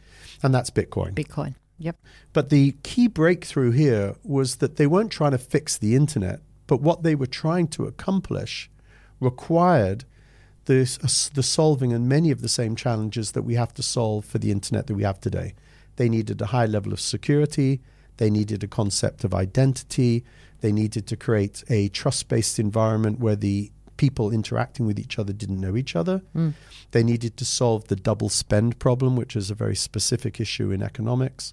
And 0.42 0.54
that's 0.54 0.70
Bitcoin. 0.70 1.12
Bitcoin. 1.12 1.56
Yep. 1.78 1.96
But 2.32 2.48
the 2.48 2.72
key 2.82 3.06
breakthrough 3.06 3.72
here 3.72 4.14
was 4.24 4.56
that 4.56 4.76
they 4.76 4.86
weren't 4.86 5.12
trying 5.12 5.32
to 5.32 5.38
fix 5.38 5.76
the 5.76 5.94
internet, 5.94 6.40
but 6.66 6.80
what 6.80 7.02
they 7.02 7.14
were 7.14 7.26
trying 7.26 7.68
to 7.68 7.84
accomplish 7.84 8.70
required 9.20 10.06
the, 10.66 10.98
uh, 11.02 11.34
the 11.34 11.42
solving 11.42 11.92
and 11.92 12.08
many 12.08 12.30
of 12.30 12.42
the 12.42 12.48
same 12.48 12.76
challenges 12.76 13.32
that 13.32 13.42
we 13.42 13.54
have 13.54 13.74
to 13.74 13.82
solve 13.82 14.24
for 14.24 14.38
the 14.38 14.50
internet 14.50 14.86
that 14.86 14.94
we 14.94 15.02
have 15.02 15.20
today. 15.20 15.54
They 15.96 16.08
needed 16.08 16.40
a 16.40 16.46
high 16.46 16.66
level 16.66 16.92
of 16.92 17.00
security, 17.00 17.80
they 18.16 18.30
needed 18.30 18.62
a 18.62 18.68
concept 18.68 19.24
of 19.24 19.34
identity, 19.34 20.24
they 20.60 20.72
needed 20.72 21.06
to 21.08 21.16
create 21.16 21.64
a 21.68 21.88
trust 21.88 22.28
based 22.28 22.58
environment 22.58 23.18
where 23.18 23.36
the 23.36 23.72
people 23.96 24.30
interacting 24.30 24.86
with 24.86 24.98
each 24.98 25.18
other 25.18 25.32
didn't 25.32 25.60
know 25.60 25.76
each 25.76 25.94
other. 25.94 26.22
Hmm. 26.32 26.50
They 26.92 27.02
needed 27.02 27.36
to 27.36 27.44
solve 27.44 27.88
the 27.88 27.96
double 27.96 28.30
spend 28.30 28.78
problem, 28.78 29.14
which 29.14 29.36
is 29.36 29.50
a 29.50 29.54
very 29.54 29.76
specific 29.76 30.40
issue 30.40 30.70
in 30.70 30.82
economics. 30.82 31.52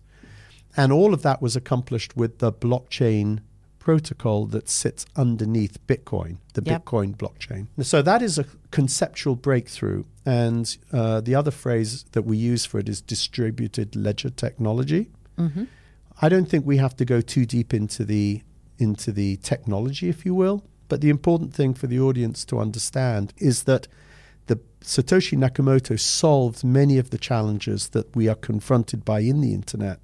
And 0.78 0.92
all 0.94 1.14
of 1.14 1.24
that 1.24 1.42
was 1.42 1.56
accomplished 1.56 2.16
with 2.16 2.40
the 2.40 2.54
blockchain 2.54 3.40
protocol 3.88 4.46
that 4.46 4.68
sits 4.68 5.06
underneath 5.16 5.76
Bitcoin, 5.88 6.36
the 6.56 6.62
Yep. 6.62 6.84
Bitcoin 6.84 7.16
blockchain. 7.16 7.68
So 7.82 8.02
that 8.02 8.22
is 8.22 8.38
a 8.38 8.44
conceptual 8.70 9.38
breakthrough. 9.38 10.04
And 10.26 10.78
uh, 10.92 11.22
the 11.22 11.34
other 11.36 11.52
phrase 11.52 12.04
that 12.12 12.24
we 12.24 12.36
use 12.36 12.66
for 12.66 12.80
it 12.80 12.90
is 12.90 13.00
distributed 13.00 13.96
ledger 13.96 14.30
technology. 14.30 15.08
I 16.22 16.28
don't 16.28 16.50
think 16.50 16.66
we 16.66 16.76
have 16.86 16.98
to 16.98 17.06
go 17.06 17.22
too 17.22 17.46
deep 17.46 17.74
into 17.74 18.04
the 18.04 18.42
into 18.78 19.14
the 19.14 19.38
technology, 19.38 20.10
if 20.10 20.26
you 20.26 20.36
will. 20.36 20.66
But 20.90 21.00
the 21.00 21.10
important 21.10 21.54
thing 21.54 21.74
for 21.74 21.88
the 21.88 22.02
audience 22.08 22.44
to 22.46 22.60
understand 22.60 23.34
is 23.38 23.64
that 23.64 23.88
the 24.48 24.60
Satoshi 24.82 25.38
Nakamoto 25.38 25.98
solved 25.98 26.62
many 26.64 26.98
of 26.98 27.12
the 27.12 27.18
challenges 27.30 27.90
that 27.90 28.14
we 28.18 28.28
are 28.28 28.40
confronted 28.50 29.06
by 29.06 29.20
in 29.22 29.40
the 29.40 29.54
internet 29.54 30.00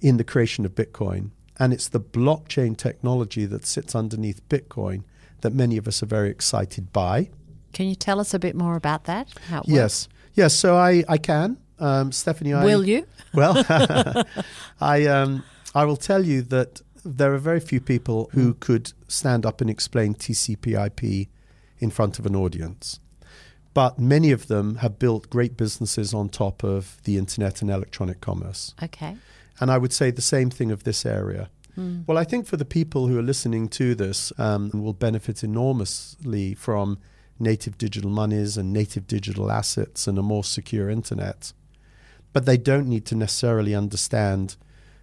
in 0.00 0.16
the 0.16 0.24
creation 0.24 0.64
of 0.66 0.74
Bitcoin. 0.74 1.30
And 1.58 1.72
it's 1.72 1.88
the 1.88 2.00
blockchain 2.00 2.76
technology 2.76 3.46
that 3.46 3.66
sits 3.66 3.94
underneath 3.94 4.46
Bitcoin 4.48 5.04
that 5.40 5.54
many 5.54 5.76
of 5.76 5.88
us 5.88 6.02
are 6.02 6.06
very 6.06 6.30
excited 6.30 6.92
by. 6.92 7.30
Can 7.72 7.88
you 7.88 7.94
tell 7.94 8.20
us 8.20 8.34
a 8.34 8.38
bit 8.38 8.54
more 8.54 8.76
about 8.76 9.04
that? 9.04 9.28
How 9.48 9.60
it 9.60 9.68
Yes. 9.68 10.08
Yes. 10.34 10.54
So 10.54 10.76
I, 10.76 11.04
I 11.08 11.18
can. 11.18 11.58
Um, 11.78 12.12
Stephanie, 12.12 12.54
I. 12.54 12.64
Will 12.64 12.86
you? 12.86 13.06
Well, 13.34 13.62
I 14.80 15.04
um, 15.04 15.44
I 15.74 15.84
will 15.84 15.98
tell 15.98 16.24
you 16.24 16.40
that 16.42 16.80
there 17.04 17.34
are 17.34 17.38
very 17.38 17.60
few 17.60 17.80
people 17.82 18.30
who 18.32 18.54
could 18.54 18.94
stand 19.08 19.44
up 19.44 19.60
and 19.60 19.68
explain 19.68 20.14
TCP/IP 20.14 21.28
in 21.78 21.90
front 21.90 22.18
of 22.18 22.24
an 22.24 22.34
audience, 22.34 22.98
but 23.74 23.98
many 23.98 24.32
of 24.32 24.46
them 24.46 24.76
have 24.76 24.98
built 24.98 25.28
great 25.28 25.58
businesses 25.58 26.14
on 26.14 26.30
top 26.30 26.64
of 26.64 26.96
the 27.04 27.18
internet 27.18 27.60
and 27.60 27.70
electronic 27.70 28.22
commerce. 28.22 28.74
Okay. 28.82 29.16
And 29.60 29.70
I 29.70 29.78
would 29.78 29.92
say 29.92 30.10
the 30.10 30.22
same 30.22 30.50
thing 30.50 30.70
of 30.70 30.84
this 30.84 31.06
area. 31.06 31.50
Well, 32.06 32.16
I 32.16 32.24
think 32.24 32.46
for 32.46 32.56
the 32.56 32.64
people 32.64 33.06
who 33.06 33.18
are 33.18 33.22
listening 33.22 33.68
to 33.68 33.94
this, 33.94 34.32
um, 34.38 34.70
will 34.72 34.94
benefit 34.94 35.44
enormously 35.44 36.54
from 36.54 36.98
native 37.38 37.76
digital 37.76 38.10
monies 38.10 38.56
and 38.56 38.72
native 38.72 39.06
digital 39.06 39.50
assets 39.50 40.06
and 40.06 40.18
a 40.18 40.22
more 40.22 40.44
secure 40.44 40.88
internet. 40.88 41.52
But 42.32 42.46
they 42.46 42.56
don't 42.56 42.88
need 42.88 43.04
to 43.06 43.14
necessarily 43.14 43.74
understand 43.74 44.56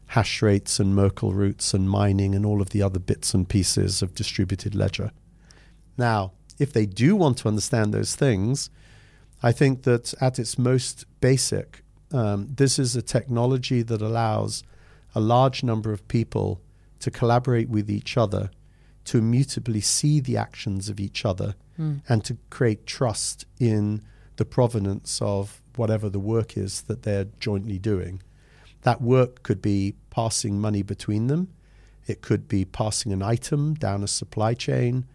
hash 0.07 0.41
rates 0.41 0.79
and 0.79 0.95
Merkle 0.95 1.33
roots 1.33 1.73
and 1.73 1.89
mining 1.89 2.35
and 2.35 2.45
all 2.45 2.61
of 2.61 2.69
the 2.69 2.81
other 2.81 2.99
bits 2.99 3.33
and 3.33 3.47
pieces 3.47 4.01
of 4.01 4.15
distributed 4.15 4.75
ledger. 4.75 5.11
Now, 5.97 6.33
if 6.59 6.73
they 6.73 6.85
do 6.85 7.15
want 7.15 7.37
to 7.39 7.47
understand 7.47 7.93
those 7.93 8.15
things, 8.15 8.69
I 9.41 9.51
think 9.51 9.83
that 9.83 10.13
at 10.21 10.39
its 10.39 10.57
most 10.57 11.05
basic, 11.19 11.82
um, 12.13 12.47
this 12.49 12.79
is 12.79 12.95
a 12.95 13.01
technology 13.01 13.81
that 13.81 14.01
allows 14.01 14.63
a 15.15 15.19
large 15.19 15.63
number 15.63 15.91
of 15.91 16.07
people 16.07 16.61
to 16.99 17.11
collaborate 17.11 17.69
with 17.69 17.89
each 17.89 18.15
other, 18.17 18.49
to 19.05 19.17
immutably 19.17 19.81
see 19.81 20.19
the 20.21 20.37
actions 20.37 20.89
of 20.89 20.99
each 20.99 21.25
other, 21.25 21.55
and 22.07 22.23
to 22.23 22.37
create 22.49 22.85
trust 22.85 23.45
in 23.59 24.01
the 24.35 24.45
provenance 24.45 25.19
of 25.21 25.61
whatever 25.75 26.07
the 26.07 26.19
work 26.19 26.55
is 26.55 26.83
that 26.83 27.01
they're 27.01 27.27
jointly 27.39 27.79
doing. 27.79 28.21
That 28.83 29.01
work 29.01 29.41
could 29.43 29.61
be 29.61 29.95
passing 30.11 30.61
money 30.61 30.83
between 30.83 31.27
them. 31.27 31.47
It 32.05 32.21
could 32.21 32.47
be 32.47 32.63
passing 32.63 33.11
an 33.11 33.23
item 33.23 33.73
down 33.73 34.03
a 34.03 34.07
supply 34.07 34.53
chain. 34.53 35.05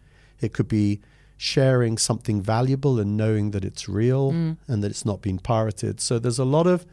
It 0.40 0.52
could 0.52 0.69
be 0.69 1.00
sharing 1.38 1.97
something 1.97 2.42
valuable 2.42 2.99
and 2.99 3.16
knowing 3.16 3.52
that 3.52 3.64
it's 3.64 3.88
real 3.88 4.33
mm. 4.33 4.57
and 4.66 4.83
that 4.83 4.90
it's 4.90 5.07
not 5.07 5.23
been 5.23 5.38
pirated. 5.38 6.00
So 6.00 6.18
there's 6.18 6.40
a 6.40 6.45
lot 6.45 6.66
of 6.66 6.85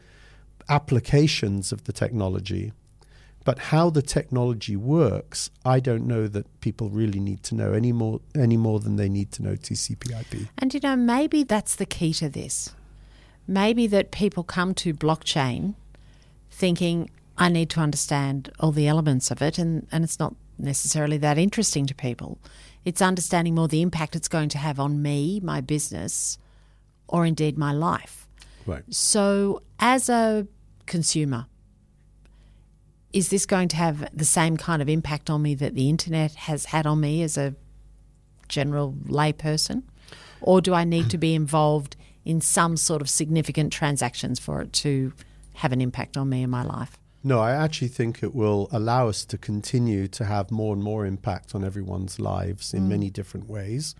applications 0.68 1.72
of 1.72 1.84
the 1.84 1.92
technology. 1.92 2.72
But 3.44 3.58
how 3.58 3.90
the 3.90 4.02
technology 4.02 4.76
works, 4.76 5.50
I 5.64 5.78
don't 5.78 6.06
know 6.06 6.26
that 6.28 6.60
people 6.60 6.88
really 6.88 7.20
need 7.20 7.42
to 7.44 7.54
know 7.54 7.72
any 7.72 7.92
more 7.92 8.20
any 8.34 8.56
more 8.56 8.80
than 8.80 8.96
they 8.96 9.08
need 9.08 9.30
to 9.32 9.42
know 9.42 9.54
TCP/IP. 9.54 10.48
And 10.58 10.74
you 10.74 10.80
know, 10.82 10.96
maybe 10.96 11.44
that's 11.44 11.76
the 11.76 11.86
key 11.86 12.12
to 12.14 12.28
this. 12.28 12.74
Maybe 13.46 13.86
that 13.86 14.10
people 14.10 14.42
come 14.42 14.74
to 14.74 14.92
blockchain 14.92 15.74
thinking, 16.50 17.10
I 17.38 17.48
need 17.48 17.70
to 17.70 17.80
understand 17.80 18.50
all 18.58 18.72
the 18.72 18.88
elements 18.88 19.30
of 19.30 19.40
it, 19.42 19.58
and, 19.58 19.86
and 19.92 20.02
it's 20.02 20.18
not 20.18 20.34
necessarily 20.58 21.18
that 21.18 21.38
interesting 21.38 21.86
to 21.86 21.94
people. 21.94 22.38
It's 22.86 23.02
understanding 23.02 23.56
more 23.56 23.66
the 23.66 23.82
impact 23.82 24.14
it's 24.14 24.28
going 24.28 24.48
to 24.50 24.58
have 24.58 24.78
on 24.78 25.02
me, 25.02 25.40
my 25.42 25.60
business, 25.60 26.38
or 27.08 27.26
indeed 27.26 27.58
my 27.58 27.72
life. 27.72 28.28
Right. 28.64 28.84
So, 28.88 29.60
as 29.80 30.08
a 30.08 30.46
consumer, 30.86 31.46
is 33.12 33.28
this 33.30 33.44
going 33.44 33.66
to 33.68 33.76
have 33.76 34.08
the 34.16 34.24
same 34.24 34.56
kind 34.56 34.80
of 34.80 34.88
impact 34.88 35.28
on 35.28 35.42
me 35.42 35.56
that 35.56 35.74
the 35.74 35.88
internet 35.88 36.36
has 36.36 36.66
had 36.66 36.86
on 36.86 37.00
me 37.00 37.22
as 37.22 37.36
a 37.36 37.56
general 38.48 38.94
layperson? 39.06 39.82
Or 40.40 40.60
do 40.60 40.72
I 40.72 40.84
need 40.84 41.10
to 41.10 41.18
be 41.18 41.34
involved 41.34 41.96
in 42.24 42.40
some 42.40 42.76
sort 42.76 43.02
of 43.02 43.10
significant 43.10 43.72
transactions 43.72 44.38
for 44.38 44.62
it 44.62 44.72
to 44.74 45.12
have 45.54 45.72
an 45.72 45.80
impact 45.80 46.16
on 46.16 46.28
me 46.28 46.44
in 46.44 46.50
my 46.50 46.62
life? 46.62 46.98
No, 47.26 47.40
I 47.40 47.50
actually 47.50 47.88
think 47.88 48.22
it 48.22 48.36
will 48.36 48.68
allow 48.70 49.08
us 49.08 49.24
to 49.24 49.36
continue 49.36 50.06
to 50.06 50.24
have 50.24 50.52
more 50.52 50.72
and 50.72 50.80
more 50.80 51.04
impact 51.04 51.56
on 51.56 51.64
everyone's 51.64 52.20
lives 52.20 52.72
in 52.72 52.84
mm. 52.84 52.90
many 52.90 53.10
different 53.10 53.48
ways. 53.50 53.96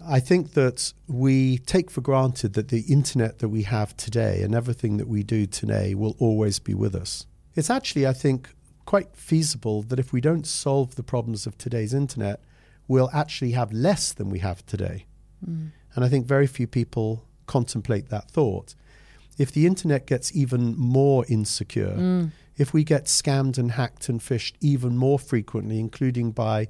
I 0.00 0.20
think 0.20 0.52
that 0.52 0.92
we 1.08 1.58
take 1.58 1.90
for 1.90 2.00
granted 2.00 2.52
that 2.52 2.68
the 2.68 2.82
internet 2.82 3.40
that 3.40 3.48
we 3.48 3.64
have 3.64 3.96
today 3.96 4.42
and 4.42 4.54
everything 4.54 4.98
that 4.98 5.08
we 5.08 5.24
do 5.24 5.46
today 5.46 5.96
will 5.96 6.14
always 6.20 6.60
be 6.60 6.74
with 6.74 6.94
us. 6.94 7.26
It's 7.56 7.70
actually, 7.70 8.06
I 8.06 8.12
think, 8.12 8.50
quite 8.84 9.16
feasible 9.16 9.82
that 9.82 9.98
if 9.98 10.12
we 10.12 10.20
don't 10.20 10.46
solve 10.46 10.94
the 10.94 11.02
problems 11.02 11.48
of 11.48 11.58
today's 11.58 11.92
internet, 11.92 12.40
we'll 12.86 13.10
actually 13.12 13.50
have 13.50 13.72
less 13.72 14.12
than 14.12 14.30
we 14.30 14.38
have 14.38 14.64
today. 14.64 15.06
Mm. 15.44 15.72
And 15.96 16.04
I 16.04 16.08
think 16.08 16.24
very 16.24 16.46
few 16.46 16.68
people 16.68 17.24
contemplate 17.46 18.10
that 18.10 18.30
thought. 18.30 18.76
If 19.38 19.50
the 19.50 19.66
internet 19.66 20.06
gets 20.06 20.30
even 20.36 20.78
more 20.78 21.24
insecure, 21.28 21.96
mm. 21.96 22.30
If 22.56 22.72
we 22.72 22.84
get 22.84 23.06
scammed 23.06 23.58
and 23.58 23.72
hacked 23.72 24.08
and 24.08 24.20
phished 24.20 24.54
even 24.60 24.96
more 24.96 25.18
frequently, 25.18 25.78
including 25.78 26.30
by 26.30 26.68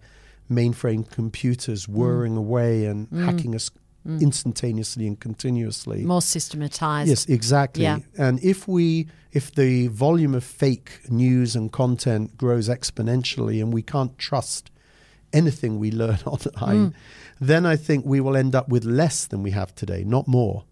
mainframe 0.50 1.08
computers 1.10 1.86
mm. 1.86 1.94
whirring 1.94 2.36
away 2.36 2.86
and 2.86 3.08
mm. 3.10 3.24
hacking 3.24 3.54
us 3.54 3.70
mm. 4.06 4.20
instantaneously 4.20 5.06
and 5.06 5.20
continuously. 5.20 6.04
More 6.04 6.22
systematized. 6.22 7.08
Yes, 7.08 7.26
exactly. 7.26 7.84
Yeah. 7.84 7.98
And 8.18 8.42
if 8.42 8.68
we 8.68 9.08
if 9.32 9.52
the 9.54 9.88
volume 9.88 10.34
of 10.34 10.44
fake 10.44 11.00
news 11.08 11.56
and 11.56 11.72
content 11.72 12.36
grows 12.36 12.68
exponentially 12.68 13.60
and 13.60 13.72
we 13.72 13.82
can't 13.82 14.16
trust 14.18 14.70
anything 15.32 15.78
we 15.78 15.90
learn 15.90 16.18
online, 16.26 16.94
then 17.40 17.66
I 17.66 17.76
think 17.76 18.06
we 18.06 18.20
will 18.20 18.36
end 18.36 18.54
up 18.54 18.68
with 18.68 18.84
less 18.84 19.26
than 19.26 19.42
we 19.42 19.50
have 19.50 19.74
today, 19.74 20.04
not 20.04 20.28
more. 20.28 20.64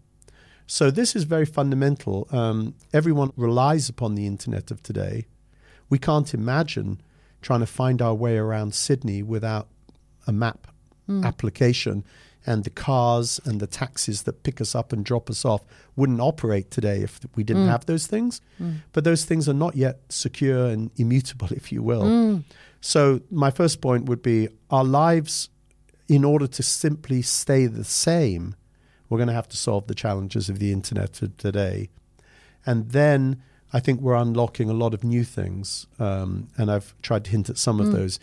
So 0.67 0.91
this 0.91 1.15
is 1.15 1.23
very 1.23 1.45
fundamental. 1.45 2.27
Um, 2.31 2.75
everyone 2.93 3.31
relies 3.35 3.89
upon 3.89 4.15
the 4.15 4.25
internet 4.25 4.71
of 4.71 4.81
today. 4.81 5.27
We 5.89 5.99
can't 5.99 6.33
imagine 6.33 7.01
trying 7.41 7.59
to 7.59 7.65
find 7.65 8.01
our 8.01 8.13
way 8.13 8.37
around 8.37 8.73
Sydney 8.73 9.21
without 9.21 9.67
a 10.25 10.31
map 10.31 10.67
hmm. 11.05 11.23
application. 11.23 12.03
And 12.45 12.65
the 12.65 12.69
cars 12.69 13.39
and 13.45 13.61
the 13.61 13.67
taxis 13.67 14.23
that 14.23 14.43
pick 14.43 14.59
us 14.59 14.75
up 14.75 14.91
and 14.91 15.05
drop 15.05 15.29
us 15.29 15.45
off 15.45 15.61
wouldn't 15.95 16.19
operate 16.19 16.71
today 16.71 17.01
if 17.01 17.19
we 17.35 17.43
didn't 17.43 17.63
hmm. 17.63 17.69
have 17.69 17.85
those 17.85 18.07
things. 18.07 18.41
Hmm. 18.57 18.77
But 18.91 19.03
those 19.03 19.25
things 19.25 19.47
are 19.47 19.53
not 19.53 19.75
yet 19.75 19.99
secure 20.09 20.67
and 20.67 20.91
immutable, 20.97 21.47
if 21.51 21.71
you 21.71 21.81
will. 21.83 22.43
So, 22.81 23.21
my 23.31 23.49
first 23.49 23.79
point 23.79 24.07
would 24.07 24.21
be 24.21 24.49
our 24.69 24.83
lives, 24.83 25.49
in 26.09 26.25
order 26.25 26.47
to 26.47 26.61
simply 26.61 27.21
stay 27.21 27.65
the 27.65 27.85
same, 27.85 28.55
we're 29.13 29.19
going 29.19 29.27
to 29.27 29.33
have 29.33 29.47
to 29.49 29.57
solve 29.57 29.85
the 29.85 29.93
challenges 29.93 30.49
of 30.49 30.57
the 30.57 30.71
internet 30.71 31.21
of 31.21 31.37
today. 31.37 31.87
And 32.65 32.89
then 32.89 33.43
I 33.71 33.79
think 33.79 34.01
we're 34.01 34.15
unlocking 34.15 34.71
a 34.71 34.73
lot 34.73 34.95
of 34.95 35.03
new 35.03 35.23
things. 35.23 35.85
Um, 35.99 36.47
and 36.57 36.71
I've 36.71 36.95
tried 37.03 37.25
to 37.25 37.31
hint 37.31 37.47
at 37.47 37.59
some 37.59 37.79
of 37.79 37.91
those. 37.91 38.19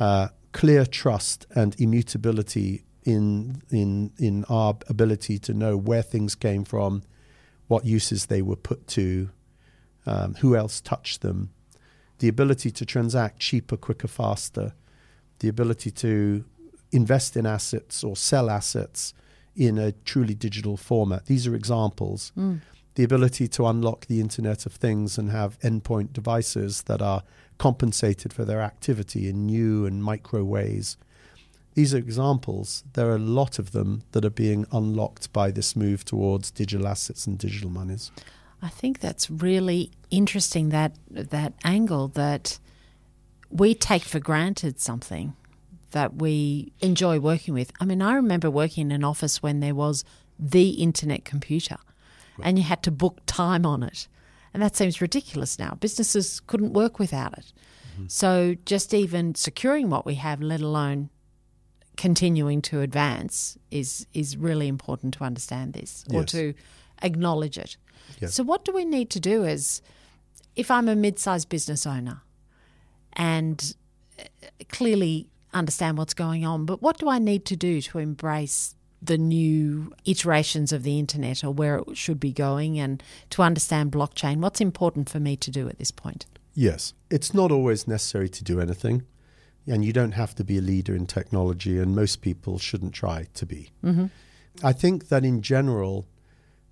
Uh, 0.00 0.28
clear 0.50 0.84
trust 0.84 1.46
and 1.54 1.80
immutability 1.80 2.82
in, 3.04 3.62
in, 3.70 4.10
in 4.18 4.44
our 4.48 4.76
ability 4.88 5.38
to 5.38 5.54
know 5.54 5.76
where 5.76 6.02
things 6.02 6.34
came 6.34 6.64
from, 6.64 7.04
what 7.68 7.84
uses 7.84 8.26
they 8.26 8.42
were 8.42 8.56
put 8.56 8.88
to, 8.88 9.30
um, 10.06 10.34
who 10.40 10.56
else 10.56 10.80
touched 10.80 11.20
them, 11.22 11.50
the 12.18 12.26
ability 12.26 12.72
to 12.72 12.84
transact 12.84 13.38
cheaper, 13.38 13.76
quicker, 13.76 14.08
faster, 14.08 14.74
the 15.38 15.46
ability 15.46 15.92
to 15.92 16.44
invest 16.90 17.36
in 17.36 17.46
assets 17.46 18.02
or 18.02 18.16
sell 18.16 18.50
assets 18.50 19.14
in 19.56 19.78
a 19.78 19.92
truly 19.92 20.34
digital 20.34 20.76
format. 20.76 21.26
These 21.26 21.46
are 21.46 21.54
examples. 21.54 22.32
Hmm. 22.34 22.56
The 22.94 23.04
ability 23.04 23.48
to 23.48 23.66
unlock 23.66 24.06
the 24.06 24.20
Internet 24.20 24.66
of 24.66 24.72
Things 24.72 25.18
and 25.18 25.30
have 25.30 25.58
endpoint 25.60 26.12
devices 26.12 26.82
that 26.82 27.02
are 27.02 27.22
compensated 27.58 28.32
for 28.32 28.44
their 28.44 28.60
activity 28.60 29.28
in 29.28 29.46
new 29.46 29.86
and 29.86 30.02
micro 30.02 30.44
ways. 30.44 30.96
These 31.74 31.94
are 31.94 31.98
examples. 31.98 32.84
There 32.94 33.08
are 33.08 33.16
a 33.16 33.18
lot 33.18 33.58
of 33.58 33.72
them 33.72 34.02
that 34.12 34.24
are 34.24 34.30
being 34.30 34.66
unlocked 34.72 35.30
by 35.32 35.50
this 35.50 35.76
move 35.76 36.04
towards 36.04 36.50
digital 36.50 36.88
assets 36.88 37.26
and 37.26 37.36
digital 37.36 37.68
monies. 37.68 38.10
I 38.62 38.68
think 38.68 39.00
that's 39.00 39.30
really 39.30 39.90
interesting 40.10 40.70
that 40.70 40.94
that 41.10 41.52
angle 41.64 42.08
that 42.08 42.58
we 43.50 43.74
take 43.74 44.02
for 44.02 44.18
granted 44.18 44.80
something 44.80 45.36
that 45.92 46.16
we 46.16 46.72
enjoy 46.80 47.18
working 47.18 47.54
with. 47.54 47.72
I 47.80 47.84
mean, 47.84 48.02
I 48.02 48.14
remember 48.14 48.50
working 48.50 48.86
in 48.86 48.92
an 48.92 49.04
office 49.04 49.42
when 49.42 49.60
there 49.60 49.74
was 49.74 50.04
the 50.38 50.70
internet 50.70 51.24
computer 51.24 51.76
and 52.42 52.58
you 52.58 52.64
had 52.64 52.82
to 52.82 52.90
book 52.90 53.20
time 53.26 53.64
on 53.64 53.82
it. 53.82 54.08
And 54.52 54.62
that 54.62 54.76
seems 54.76 55.00
ridiculous 55.00 55.58
now. 55.58 55.76
Businesses 55.80 56.40
couldn't 56.40 56.72
work 56.72 56.98
without 56.98 57.36
it. 57.38 57.52
So 58.08 58.56
just 58.66 58.92
even 58.92 59.34
securing 59.34 59.88
what 59.88 60.04
we 60.04 60.16
have, 60.16 60.42
let 60.42 60.60
alone 60.60 61.08
continuing 61.96 62.60
to 62.62 62.82
advance, 62.82 63.56
is 63.70 64.06
is 64.12 64.36
really 64.36 64.68
important 64.68 65.14
to 65.14 65.24
understand 65.24 65.72
this 65.72 66.04
or 66.10 66.20
Yes. 66.20 66.30
to 66.32 66.52
acknowledge 67.02 67.56
it. 67.56 67.78
Yes. 68.20 68.34
So 68.34 68.42
what 68.42 68.66
do 68.66 68.72
we 68.72 68.84
need 68.84 69.08
to 69.10 69.20
do 69.20 69.46
as 69.46 69.80
if 70.56 70.70
I'm 70.70 70.88
a 70.90 70.94
mid-sized 70.96 71.48
business 71.48 71.86
owner 71.86 72.20
and 73.14 73.74
uh, 74.18 74.24
clearly 74.68 75.30
understand 75.58 75.98
what's 75.98 76.14
going 76.14 76.44
on, 76.44 76.64
but 76.66 76.82
what 76.82 76.98
do 76.98 77.08
I 77.08 77.18
need 77.18 77.44
to 77.46 77.56
do 77.56 77.80
to 77.82 77.98
embrace 77.98 78.74
the 79.02 79.18
new 79.18 79.92
iterations 80.04 80.72
of 80.72 80.82
the 80.82 80.98
internet 80.98 81.44
or 81.44 81.50
where 81.50 81.76
it 81.78 81.96
should 81.96 82.18
be 82.18 82.32
going 82.32 82.78
and 82.78 83.02
to 83.30 83.42
understand 83.42 83.92
blockchain? 83.92 84.38
What's 84.38 84.60
important 84.60 85.08
for 85.08 85.20
me 85.20 85.36
to 85.36 85.50
do 85.50 85.68
at 85.68 85.78
this 85.78 85.90
point? 85.90 86.26
Yes, 86.54 86.94
it's 87.10 87.34
not 87.34 87.52
always 87.52 87.86
necessary 87.86 88.28
to 88.30 88.42
do 88.42 88.60
anything, 88.60 89.04
and 89.66 89.84
you 89.84 89.92
don't 89.92 90.12
have 90.12 90.34
to 90.36 90.44
be 90.44 90.58
a 90.58 90.62
leader 90.62 90.94
in 90.94 91.06
technology, 91.06 91.78
and 91.78 91.94
most 91.94 92.22
people 92.22 92.58
shouldn't 92.58 92.94
try 92.94 93.26
to 93.34 93.46
be. 93.46 93.70
Mm-hmm. 93.84 94.06
I 94.64 94.72
think 94.72 95.08
that 95.08 95.24
in 95.24 95.42
general, 95.42 96.06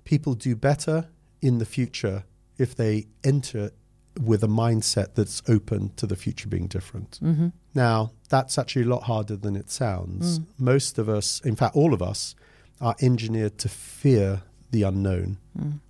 people 0.04 0.34
do 0.34 0.56
better 0.56 1.08
in 1.42 1.58
the 1.58 1.66
future 1.66 2.24
if 2.56 2.74
they 2.74 3.06
enter 3.22 3.72
with 4.20 4.44
a 4.44 4.48
mindset 4.48 5.14
that's 5.14 5.42
open 5.48 5.90
to 5.96 6.06
the 6.06 6.16
future 6.16 6.48
being 6.48 6.66
different. 6.66 7.18
Mm-hmm. 7.22 7.48
Now, 7.74 8.12
that's 8.28 8.58
actually 8.58 8.82
a 8.82 8.88
lot 8.88 9.04
harder 9.04 9.36
than 9.36 9.56
it 9.56 9.70
sounds. 9.70 10.38
Mm. 10.38 10.46
Most 10.58 10.98
of 10.98 11.08
us, 11.08 11.40
in 11.40 11.56
fact, 11.56 11.74
all 11.74 11.92
of 11.92 12.00
us, 12.02 12.34
are 12.80 12.94
engineered 13.00 13.58
to 13.58 13.68
fear 13.68 14.42
the 14.70 14.82
unknown. 14.84 15.38
Mm. 15.58 15.80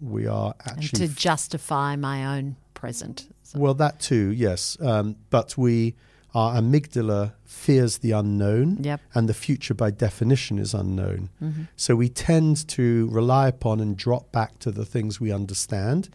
We 0.00 0.26
are 0.26 0.54
And 0.66 0.78
actually 0.78 1.08
to 1.08 1.14
justify 1.14 1.96
my 1.96 2.36
own 2.38 2.56
present. 2.74 3.32
So- 3.42 3.58
well, 3.58 3.74
that 3.74 4.00
too, 4.00 4.30
yes. 4.32 4.76
Um, 4.80 5.16
but 5.30 5.56
we, 5.58 5.94
our 6.34 6.54
amygdala 6.60 7.32
fears 7.44 7.98
the 7.98 8.12
unknown, 8.12 8.78
Yep. 8.82 9.00
and 9.14 9.28
the 9.28 9.34
future, 9.34 9.74
by 9.74 9.90
definition, 9.90 10.58
is 10.58 10.72
unknown. 10.74 11.28
Mm-hmm. 11.42 11.62
So 11.76 11.96
we 11.96 12.08
tend 12.08 12.68
to 12.68 13.08
rely 13.10 13.48
upon 13.48 13.80
and 13.80 13.96
drop 13.96 14.32
back 14.32 14.58
to 14.60 14.70
the 14.70 14.84
things 14.86 15.20
we 15.20 15.32
understand, 15.32 16.08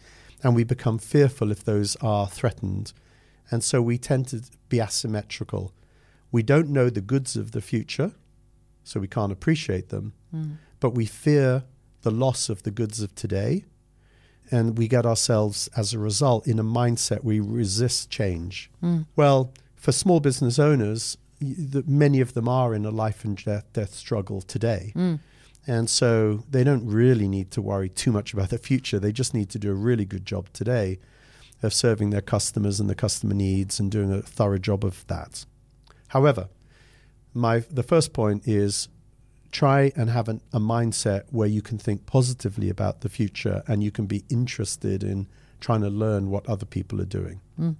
and 0.44 0.56
we 0.56 0.64
become 0.64 0.98
fearful 1.00 1.52
if 1.52 1.64
those 1.64 1.96
are 1.98 2.28
threatened. 2.28 2.94
And 3.52 3.64
so 3.64 3.82
we 3.82 3.98
tend 3.98 4.28
to 4.30 4.42
be 4.70 4.80
asymmetrical. 4.80 5.74
We 6.32 6.44
don't 6.44 6.70
know 6.70 6.90
the 6.90 7.02
goods 7.02 7.36
of 7.36 7.52
the 7.52 7.62
future, 7.62 8.12
so 8.84 9.00
we 9.00 9.08
can't 9.08 9.32
appreciate 9.32 9.90
them, 9.90 10.14
but 10.80 10.92
we 10.92 11.06
fear 11.06 11.64
the 12.02 12.12
loss 12.12 12.50
of 12.50 12.64
the 12.64 12.72
goods 12.72 13.02
of 13.02 13.16
today 13.16 13.66
and 14.52 14.78
we 14.78 14.88
get 14.88 15.06
ourselves 15.06 15.70
as 15.76 15.94
a 15.94 16.00
result 16.00 16.48
in 16.48 16.60
a 16.60 16.64
mindset 16.64 17.24
we 17.24 17.40
resist 17.40 18.10
change. 18.10 18.70
Well, 19.16 19.52
for 19.76 19.92
small 19.92 20.20
business 20.20 20.60
owners, 20.60 21.18
many 21.42 22.22
of 22.22 22.34
them 22.34 22.48
are 22.48 22.74
in 22.74 22.86
a 22.86 22.92
life 22.92 23.26
and 23.26 23.38
death, 23.44 23.66
death 23.74 23.94
struggle 23.94 24.42
today. 24.42 24.94
Mm. 24.96 25.20
And 25.68 25.90
so 25.90 26.44
they 26.50 26.64
don't 26.64 26.86
really 26.86 27.28
need 27.28 27.52
to 27.52 27.62
worry 27.62 27.90
too 27.90 28.12
much 28.12 28.34
about 28.34 28.50
the 28.50 28.58
future. 28.58 29.00
They 29.00 29.12
just 29.12 29.34
need 29.34 29.50
to 29.50 29.60
do 29.60 29.72
a 29.72 29.76
really 29.76 30.06
good 30.06 30.26
job 30.26 30.50
today 30.54 31.00
of 31.64 31.74
serving 31.74 32.12
their 32.12 32.22
customers 32.22 32.80
and 32.80 32.90
the 32.90 32.96
customer 32.96 33.34
needs 33.34 33.80
and 33.80 33.92
doing 33.92 34.12
a 34.12 34.22
thorough 34.22 34.58
job 34.58 34.84
of 34.86 35.06
that. 35.08 35.46
However, 36.10 36.50
my 37.34 37.60
the 37.70 37.84
first 37.84 38.14
point 38.14 38.48
is 38.48 38.88
try 39.52 39.92
and 39.96 40.10
have 40.10 40.28
an, 40.28 40.42
a 40.54 40.60
mindset 40.60 41.24
where 41.32 41.48
you 41.48 41.62
can 41.62 41.78
think 41.78 42.06
positively 42.06 42.70
about 42.70 43.02
the 43.02 43.10
future 43.10 43.64
and 43.68 43.84
you 43.84 43.92
can 43.92 44.06
be 44.06 44.24
interested 44.30 45.04
in 45.04 45.28
trying 45.60 45.82
to 45.82 45.90
learn 45.90 46.30
what 46.30 46.48
other 46.48 46.66
people 46.66 47.02
are 47.02 47.06
doing. 47.06 47.42
Mm. 47.60 47.76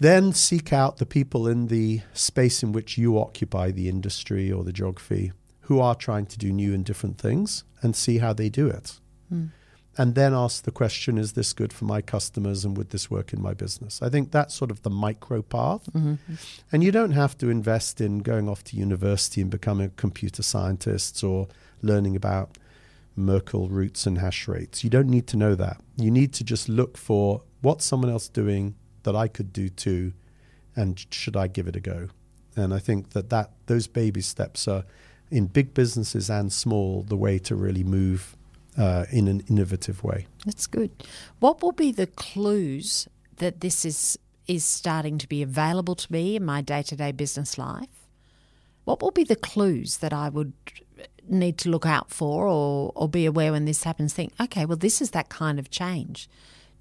Then 0.00 0.32
seek 0.32 0.72
out 0.72 0.96
the 0.96 1.06
people 1.06 1.46
in 1.46 1.68
the 1.68 2.00
space 2.12 2.62
in 2.62 2.72
which 2.72 2.98
you 2.98 3.18
occupy 3.18 3.70
the 3.70 3.88
industry 3.88 4.50
or 4.50 4.64
the 4.64 4.72
geography 4.72 5.32
who 5.72 5.80
are 5.80 5.94
trying 5.94 6.26
to 6.26 6.36
do 6.36 6.52
new 6.52 6.74
and 6.74 6.84
different 6.84 7.16
things 7.16 7.64
and 7.80 7.96
see 7.96 8.18
how 8.18 8.34
they 8.34 8.50
do 8.50 8.66
it. 8.68 9.00
Mm. 9.32 9.52
And 9.96 10.14
then 10.14 10.34
ask 10.34 10.64
the 10.64 10.70
question 10.70 11.16
is 11.16 11.32
this 11.32 11.54
good 11.54 11.72
for 11.72 11.86
my 11.86 12.02
customers 12.02 12.62
and 12.62 12.76
would 12.76 12.90
this 12.90 13.10
work 13.10 13.32
in 13.32 13.40
my 13.40 13.54
business? 13.54 14.02
I 14.02 14.10
think 14.10 14.32
that's 14.32 14.54
sort 14.54 14.70
of 14.70 14.82
the 14.82 14.90
micro 14.90 15.40
path. 15.40 15.88
Mhm. 15.94 16.18
And 16.70 16.84
you 16.84 16.92
don't 16.92 17.12
have 17.12 17.38
to 17.38 17.48
invest 17.48 18.02
in 18.02 18.18
going 18.18 18.50
off 18.50 18.62
to 18.64 18.76
university 18.76 19.40
and 19.40 19.50
becoming 19.50 19.86
a 19.86 19.90
computer 19.90 20.42
scientist 20.42 21.24
or 21.24 21.48
learning 21.80 22.16
about 22.16 22.58
Merkle 23.16 23.68
roots 23.70 24.06
and 24.06 24.18
hash 24.18 24.46
rates. 24.48 24.84
You 24.84 24.90
don't 24.90 25.08
need 25.08 25.26
to 25.28 25.36
know 25.38 25.54
that. 25.54 25.80
You 25.96 26.10
need 26.10 26.34
to 26.34 26.44
just 26.44 26.68
look 26.68 26.98
for 26.98 27.42
what's 27.62 27.84
someone 27.84 28.10
else 28.10 28.28
doing 28.28 28.74
that 29.04 29.16
I 29.16 29.26
could 29.28 29.52
do 29.52 29.68
too, 29.70 30.12
and 30.76 31.02
should 31.10 31.36
I 31.36 31.48
give 31.48 31.66
it 31.66 31.76
a 31.76 31.80
go? 31.80 32.08
And 32.56 32.72
I 32.72 32.78
think 32.78 33.10
that, 33.10 33.28
that 33.30 33.50
those 33.66 33.86
baby 33.86 34.22
steps 34.22 34.68
are 34.68 34.84
in 35.32 35.46
big 35.46 35.74
businesses 35.74 36.30
and 36.30 36.52
small 36.52 37.02
the 37.02 37.16
way 37.16 37.38
to 37.38 37.56
really 37.56 37.82
move 37.82 38.36
uh, 38.78 39.06
in 39.10 39.28
an 39.28 39.42
innovative 39.48 40.04
way. 40.04 40.26
That's 40.44 40.66
good. 40.66 40.90
What 41.40 41.62
will 41.62 41.72
be 41.72 41.90
the 41.90 42.06
clues 42.06 43.08
that 43.36 43.60
this 43.60 43.84
is 43.84 44.18
is 44.48 44.64
starting 44.64 45.18
to 45.18 45.28
be 45.28 45.40
available 45.40 45.94
to 45.94 46.12
me 46.12 46.36
in 46.36 46.44
my 46.44 46.60
day 46.60 46.82
to 46.82 46.96
day 46.96 47.12
business 47.12 47.58
life? 47.58 47.88
What 48.84 49.00
will 49.00 49.12
be 49.12 49.24
the 49.24 49.36
clues 49.36 49.98
that 49.98 50.12
I 50.12 50.28
would 50.28 50.52
need 51.28 51.56
to 51.58 51.70
look 51.70 51.86
out 51.86 52.10
for 52.10 52.48
or, 52.48 52.92
or 52.94 53.08
be 53.08 53.24
aware 53.26 53.52
when 53.52 53.64
this 53.64 53.84
happens? 53.84 54.12
Think, 54.12 54.32
okay, 54.40 54.66
well, 54.66 54.76
this 54.76 55.00
is 55.00 55.12
that 55.12 55.28
kind 55.28 55.58
of 55.58 55.70
change 55.70 56.28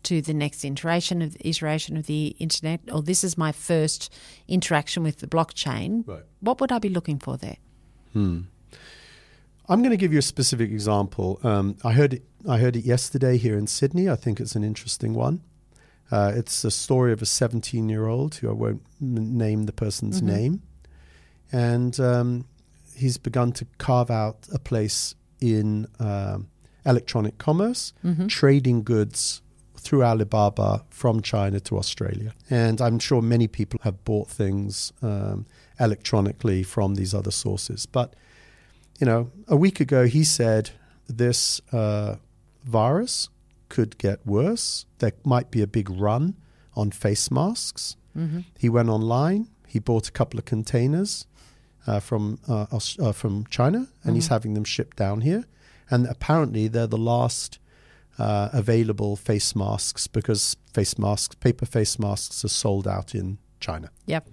to 0.04 0.22
the 0.22 0.34
next 0.34 0.66
iteration 0.66 1.22
of 1.22 1.38
iteration 1.42 1.96
of 1.96 2.08
the 2.08 2.36
internet, 2.40 2.80
or 2.92 3.04
this 3.04 3.24
is 3.24 3.38
my 3.38 3.52
first 3.52 4.12
interaction 4.48 5.04
with 5.04 5.18
the 5.20 5.28
blockchain. 5.28 6.08
Right. 6.08 6.24
What 6.40 6.60
would 6.60 6.72
I 6.72 6.80
be 6.80 6.90
looking 6.90 7.20
for 7.20 7.38
there? 7.38 7.58
Hmm. 8.13 8.41
I'm 9.69 9.80
going 9.80 9.91
to 9.91 9.97
give 9.97 10.12
you 10.12 10.19
a 10.19 10.24
specific 10.24 10.69
example. 10.71 11.39
Um, 11.43 11.78
I 11.84 11.93
heard 11.93 12.13
it. 12.15 12.24
I 12.50 12.58
heard 12.58 12.76
it 12.76 12.84
yesterday 12.86 13.38
here 13.38 13.58
in 13.58 13.67
Sydney. 13.67 14.10
I 14.10 14.15
think 14.15 14.39
it's 14.39 14.56
an 14.56 14.63
interesting 14.63 15.13
one. 15.13 15.41
Uh, 16.12 16.32
it's 16.36 16.63
a 16.65 16.71
story 16.71 17.13
of 17.13 17.21
a 17.21 17.26
17 17.26 17.88
year 17.88 18.08
old 18.08 18.36
who 18.36 18.50
I 18.50 18.54
won't 18.54 18.82
m- 19.02 19.38
name 19.38 19.63
the 19.63 19.71
person's 19.71 20.21
Mhm. 20.21 20.26
name, 20.26 20.62
and 21.52 21.97
um, 22.00 22.45
he's 22.95 23.17
begun 23.17 23.52
to 23.54 23.65
carve 23.78 24.12
out 24.12 24.47
a 24.54 24.60
place 24.60 25.15
in 25.39 25.88
um, 26.00 26.47
electronic 26.86 27.38
commerce, 27.38 27.93
Mm-hmm. 28.04 28.28
trading 28.28 28.84
goods 28.84 29.41
through 29.78 30.04
Alibaba 30.04 30.84
from 30.89 31.21
China 31.21 31.60
to 31.62 31.78
Australia. 31.78 32.34
And 32.50 32.82
I'm 32.82 33.00
sure 33.00 33.21
many 33.21 33.47
people 33.47 33.80
have 33.84 34.04
bought 34.04 34.28
things 34.30 34.91
um, 35.02 35.45
electronically 35.82 36.63
from 36.63 36.96
these 36.96 37.13
other 37.13 37.32
sources. 37.32 37.86
But, 37.86 38.15
you 39.00 39.06
know, 39.06 39.32
a 39.48 39.56
week 39.56 39.80
ago 39.80 40.06
he 40.06 40.24
said 40.24 40.70
this 41.08 41.60
uh, 41.74 42.15
virus 42.63 43.30
could 43.70 43.98
get 43.98 44.26
worse. 44.26 44.86
There 45.00 45.13
might 45.24 45.50
be 45.52 45.62
a 45.62 45.67
big 45.67 45.89
run 45.89 46.36
on 46.76 46.91
face 46.91 47.32
masks. 47.32 47.96
Mm-hmm. 48.17 48.39
He 48.60 48.70
went 48.70 48.89
online. 48.89 49.48
He 49.67 49.80
bought 49.80 50.08
a 50.08 50.12
couple 50.12 50.38
of 50.39 50.46
containers 50.46 51.26
uh, 51.88 52.00
from 52.00 52.38
uh, 52.48 52.65
uh, 53.00 53.12
from 53.13 53.46
China, 53.50 53.88
and 54.04 54.15
he's 54.15 54.28
Mhm. 54.28 54.30
having 54.36 54.54
them 54.54 54.63
shipped 54.65 54.98
down 54.98 55.22
here. 55.22 55.46
And 55.89 56.06
apparently, 56.06 56.67
they're 56.67 56.88
the 56.88 56.98
last 56.98 57.58
uh, 58.20 58.50
available 58.54 59.15
face 59.15 59.56
masks 59.56 60.08
because 60.08 60.56
face 60.74 60.98
masks, 61.00 61.36
paper 61.36 61.65
face 61.65 61.98
masks, 61.98 62.44
are 62.46 62.50
sold 62.50 62.88
out 62.88 63.15
in 63.15 63.38
China. 63.60 63.89
Yep. 64.06 64.28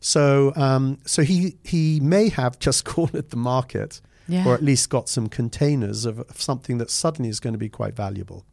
So, 0.00 0.52
um, 0.56 0.98
so 1.04 1.22
he 1.22 1.56
he 1.62 2.00
may 2.00 2.28
have 2.30 2.58
just 2.58 2.84
cornered 2.94 3.30
the 3.30 3.36
market, 3.36 4.00
Yeah. 4.28 4.46
or 4.46 4.54
at 4.54 4.62
least 4.62 4.88
got 4.90 5.08
some 5.08 5.28
containers 5.28 6.04
of, 6.06 6.20
of 6.20 6.40
something 6.40 6.78
that 6.78 6.90
suddenly 6.90 7.28
is 7.28 7.40
going 7.40 7.52
to 7.54 7.58
be 7.58 7.68
quite 7.68 7.94
valuable. 7.94 8.44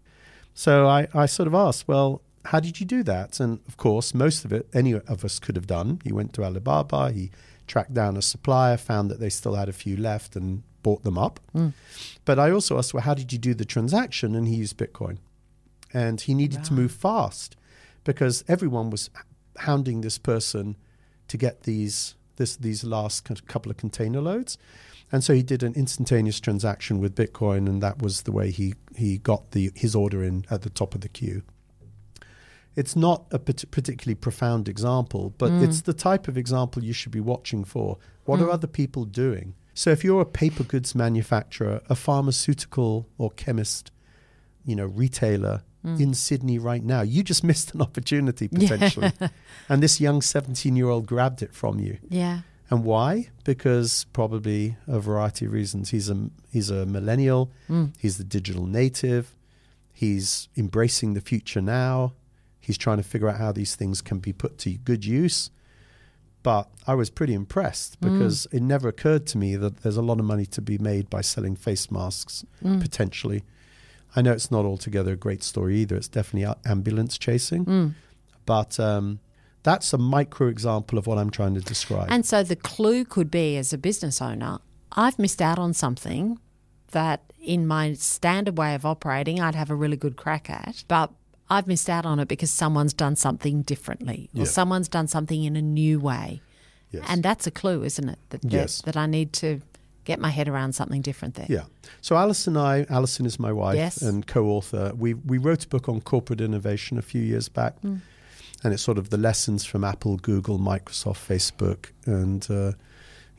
So 0.53 0.87
I, 0.87 1.07
I 1.13 1.25
sort 1.27 1.47
of 1.47 1.53
asked, 1.53 1.87
well, 1.87 2.21
how 2.45 2.59
did 2.59 2.79
you 2.79 2.85
do 2.85 3.03
that? 3.03 3.39
And 3.39 3.59
of 3.67 3.77
course, 3.77 4.13
most 4.13 4.43
of 4.45 4.51
it 4.51 4.67
any 4.73 4.93
of 4.93 5.23
us 5.23 5.39
could 5.39 5.55
have 5.55 5.67
done. 5.67 6.01
He 6.03 6.11
went 6.11 6.33
to 6.33 6.43
Alibaba, 6.43 7.11
he 7.11 7.31
tracked 7.67 7.93
down 7.93 8.17
a 8.17 8.21
supplier, 8.21 8.77
found 8.77 9.11
that 9.11 9.19
they 9.19 9.29
still 9.29 9.55
had 9.55 9.69
a 9.69 9.73
few 9.73 9.95
left, 9.97 10.35
and 10.35 10.63
bought 10.83 11.03
them 11.03 11.17
up. 11.17 11.39
Mm. 11.53 11.73
But 12.25 12.39
I 12.39 12.49
also 12.51 12.77
asked, 12.77 12.93
well, 12.93 13.03
how 13.03 13.13
did 13.13 13.31
you 13.33 13.37
do 13.39 13.53
the 13.53 13.65
transaction? 13.65 14.35
And 14.35 14.47
he 14.47 14.55
used 14.55 14.77
Bitcoin. 14.77 15.17
And 15.93 16.19
he 16.21 16.33
needed 16.33 16.63
to 16.65 16.73
move 16.73 16.91
fast 16.91 17.55
because 18.03 18.43
everyone 18.47 18.89
was 18.89 19.09
hounding 19.59 20.01
this 20.01 20.17
person 20.17 20.75
to 21.27 21.37
get 21.37 21.63
these 21.63 22.15
this 22.37 22.55
these 22.55 22.83
last 22.83 23.23
couple 23.47 23.71
of 23.71 23.77
container 23.77 24.21
loads. 24.21 24.57
And 25.11 25.23
so 25.23 25.33
he 25.33 25.41
did 25.41 25.63
an 25.63 25.73
instantaneous 25.73 26.39
transaction 26.41 26.99
with 26.99 27.15
Bitcoin, 27.15 27.67
and 27.69 27.81
that 27.81 28.01
was 28.01 28.23
the 28.23 28.31
way 28.33 28.51
he, 28.51 28.73
he 28.95 29.17
got 29.17 29.51
the 29.51 29.71
his 29.75 29.95
order 29.95 30.21
in 30.23 30.45
at 30.51 30.63
the 30.63 30.69
top 30.69 30.93
of 30.95 31.01
the 31.01 31.07
queue. 31.09 31.43
It's 32.75 32.95
not 32.95 33.25
a 33.31 33.39
particularly 33.39 34.15
profound 34.15 34.69
example, 34.69 35.33
but 35.37 35.51
Mm. 35.53 35.61
it's 35.63 35.81
the 35.81 35.93
type 35.93 36.27
of 36.27 36.37
example 36.37 36.83
you 36.83 36.93
should 36.93 37.11
be 37.11 37.19
watching 37.19 37.63
for. 37.63 37.97
What 38.25 38.39
are 38.39 38.45
Mm. 38.47 38.53
other 38.53 38.67
people 38.67 39.05
doing? 39.05 39.55
So 39.73 39.89
if 39.91 40.03
you're 40.03 40.21
a 40.21 40.25
paper 40.25 40.63
goods 40.63 40.93
manufacturer, 40.93 41.81
a 41.89 41.95
pharmaceutical 41.95 43.07
or 43.17 43.31
chemist, 43.31 43.91
you 44.65 44.75
know, 44.75 44.85
retailer 44.85 45.63
Mm. 45.87 45.99
in 46.01 46.13
Sydney 46.13 46.59
right 46.59 46.83
now, 46.83 47.01
you 47.01 47.23
just 47.23 47.43
missed 47.51 47.73
an 47.73 47.81
opportunity 47.81 48.49
Yeah. 48.51 48.69
potentially. 48.69 49.11
and 49.69 49.81
this 49.81 50.01
young 50.01 50.21
17 50.21 50.75
year 50.75 50.89
old 50.89 51.05
grabbed 51.07 51.41
it 51.41 51.53
from 51.53 51.79
you. 51.79 51.97
Yeah. 52.09 52.41
And 52.69 52.83
why? 52.83 53.29
Because 53.45 54.05
probably 54.11 54.75
a 54.87 54.99
variety 54.99 55.45
of 55.45 55.53
reasons. 55.53 55.91
He's 55.91 56.09
a 56.09 56.29
he's 56.51 56.69
a 56.69 56.85
millennial. 56.85 57.49
Mm. 57.69 57.91
He's 57.97 58.17
the 58.17 58.25
digital 58.25 58.65
native. 58.65 59.33
He's 59.93 60.49
embracing 60.57 61.13
the 61.13 61.21
future 61.21 61.61
now. 61.61 62.13
He's 62.59 62.77
trying 62.77 62.97
to 62.97 63.03
figure 63.03 63.29
out 63.29 63.37
how 63.37 63.51
these 63.53 63.75
things 63.75 64.01
can 64.01 64.19
be 64.19 64.33
put 64.33 64.57
to 64.59 64.71
good 64.71 65.05
use. 65.05 65.49
But 66.43 66.69
I 66.85 66.93
was 66.95 67.09
pretty 67.09 67.33
impressed 67.33 67.99
Mm. 67.99 68.11
because 68.13 68.47
it 68.51 68.61
never 68.61 68.87
occurred 68.89 69.25
to 69.27 69.37
me 69.37 69.55
that 69.55 69.77
there's 69.77 69.97
a 69.97 70.01
lot 70.01 70.19
of 70.19 70.25
money 70.25 70.45
to 70.47 70.61
be 70.61 70.77
made 70.77 71.09
by 71.09 71.21
selling 71.21 71.55
face 71.55 71.89
masks 71.89 72.45
Mm. 72.63 72.81
potentially. 72.81 73.43
I 74.15 74.21
know 74.21 74.31
it's 74.31 74.49
not 74.51 74.65
altogether 74.65 75.13
a 75.13 75.15
great 75.17 75.43
story 75.43 75.77
either. 75.79 75.95
It's 75.95 76.07
definitely 76.07 76.53
ambulance 76.65 77.17
chasing, 77.17 77.65
Mm. 77.65 77.93
but 78.45 78.79
um, 78.79 79.19
that's 79.63 79.93
a 79.93 79.97
micro 79.97 80.47
example 80.47 80.97
of 80.97 81.05
what 81.07 81.17
I'm 81.17 81.29
trying 81.29 81.53
to 81.55 81.61
describe. 81.61 82.07
And 82.09 82.25
so 82.25 82.41
the 82.43 82.55
clue 82.55 83.05
could 83.05 83.29
be 83.29 83.57
as 83.57 83.73
a 83.73 83.77
business 83.77 84.21
owner, 84.21 84.59
I've 84.93 85.19
missed 85.19 85.41
out 85.41 85.59
on 85.59 85.73
something 85.73 86.39
that 86.91 87.21
in 87.39 87.67
my 87.67 87.93
standard 87.93 88.57
way 88.57 88.73
of 88.75 88.85
operating, 88.85 89.39
I'd 89.41 89.55
have 89.55 89.69
a 89.69 89.75
really 89.75 89.97
good 89.97 90.15
crack 90.15 90.49
at, 90.49 90.83
but 90.87 91.11
I've 91.49 91.67
missed 91.67 91.89
out 91.89 92.05
on 92.05 92.19
it 92.19 92.27
because 92.27 92.49
someone's 92.51 92.93
done 92.93 93.15
something 93.15 93.61
differently 93.61 94.29
or 94.35 94.39
Yeah. 94.39 94.43
someone's 94.45 94.87
done 94.89 95.07
something 95.07 95.43
in 95.43 95.55
a 95.55 95.61
new 95.61 95.99
way. 95.99 96.41
yes. 96.91 97.03
And 97.09 97.21
that's 97.23 97.45
a 97.45 97.51
clue, 97.51 97.83
isn't 97.83 98.07
it? 98.09 98.19
That, 98.29 98.41
that, 98.41 98.51
Yes. 98.51 98.81
that 98.83 98.95
I 98.97 99.05
need 99.05 99.33
to 99.33 99.61
get 100.07 100.19
my 100.19 100.29
head 100.29 100.47
around 100.47 100.73
something 100.73 101.01
different 101.03 101.35
there. 101.35 101.47
Yeah. 101.49 101.65
So 102.01 102.15
Alison 102.15 102.55
and 102.57 102.65
I, 102.89 102.93
Alison 102.93 103.25
is 103.25 103.37
my 103.39 103.51
wife 103.51 103.75
Yes. 103.77 104.01
and 104.01 104.25
co-author. 104.25 104.93
We 104.97 105.13
we 105.13 105.37
wrote 105.37 105.65
a 105.65 105.67
book 105.67 105.87
on 105.89 106.01
corporate 106.01 106.41
innovation 106.41 106.97
a 106.97 107.01
few 107.01 107.21
years 107.21 107.49
back, 107.49 107.73
Mm. 107.81 107.99
and 108.63 108.73
it's 108.73 108.83
sort 108.83 108.97
of 108.97 109.09
the 109.09 109.17
lessons 109.17 109.65
from 109.65 109.83
Apple, 109.83 110.17
Google, 110.17 110.57
Microsoft, 110.59 111.21
Facebook, 111.27 111.91
and 112.05 112.47
uh, 112.49 112.71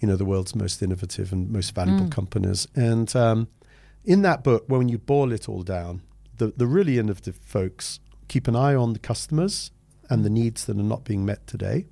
you 0.00 0.06
know 0.08 0.16
the 0.16 0.24
world's 0.32 0.54
most 0.54 0.82
innovative 0.82 1.32
and 1.34 1.50
most 1.50 1.74
valuable 1.74 2.06
Mm. 2.06 2.12
companies. 2.20 2.68
And 2.76 3.14
um, 3.16 3.48
in 4.04 4.22
that 4.22 4.42
book, 4.44 4.64
when 4.68 4.88
you 4.88 4.98
boil 4.98 5.32
it 5.32 5.48
all 5.48 5.62
down, 5.64 6.00
the 6.36 6.52
the 6.56 6.66
really 6.66 6.98
innovative 6.98 7.36
folks 7.44 8.00
keep 8.28 8.48
an 8.48 8.54
eye 8.54 8.76
on 8.76 8.92
the 8.92 9.00
customers 9.00 9.72
and 10.10 10.24
the 10.24 10.30
needs 10.30 10.64
that 10.64 10.76
are 10.76 10.88
not 10.94 11.04
being 11.04 11.24
met 11.24 11.46
today, 11.46 11.86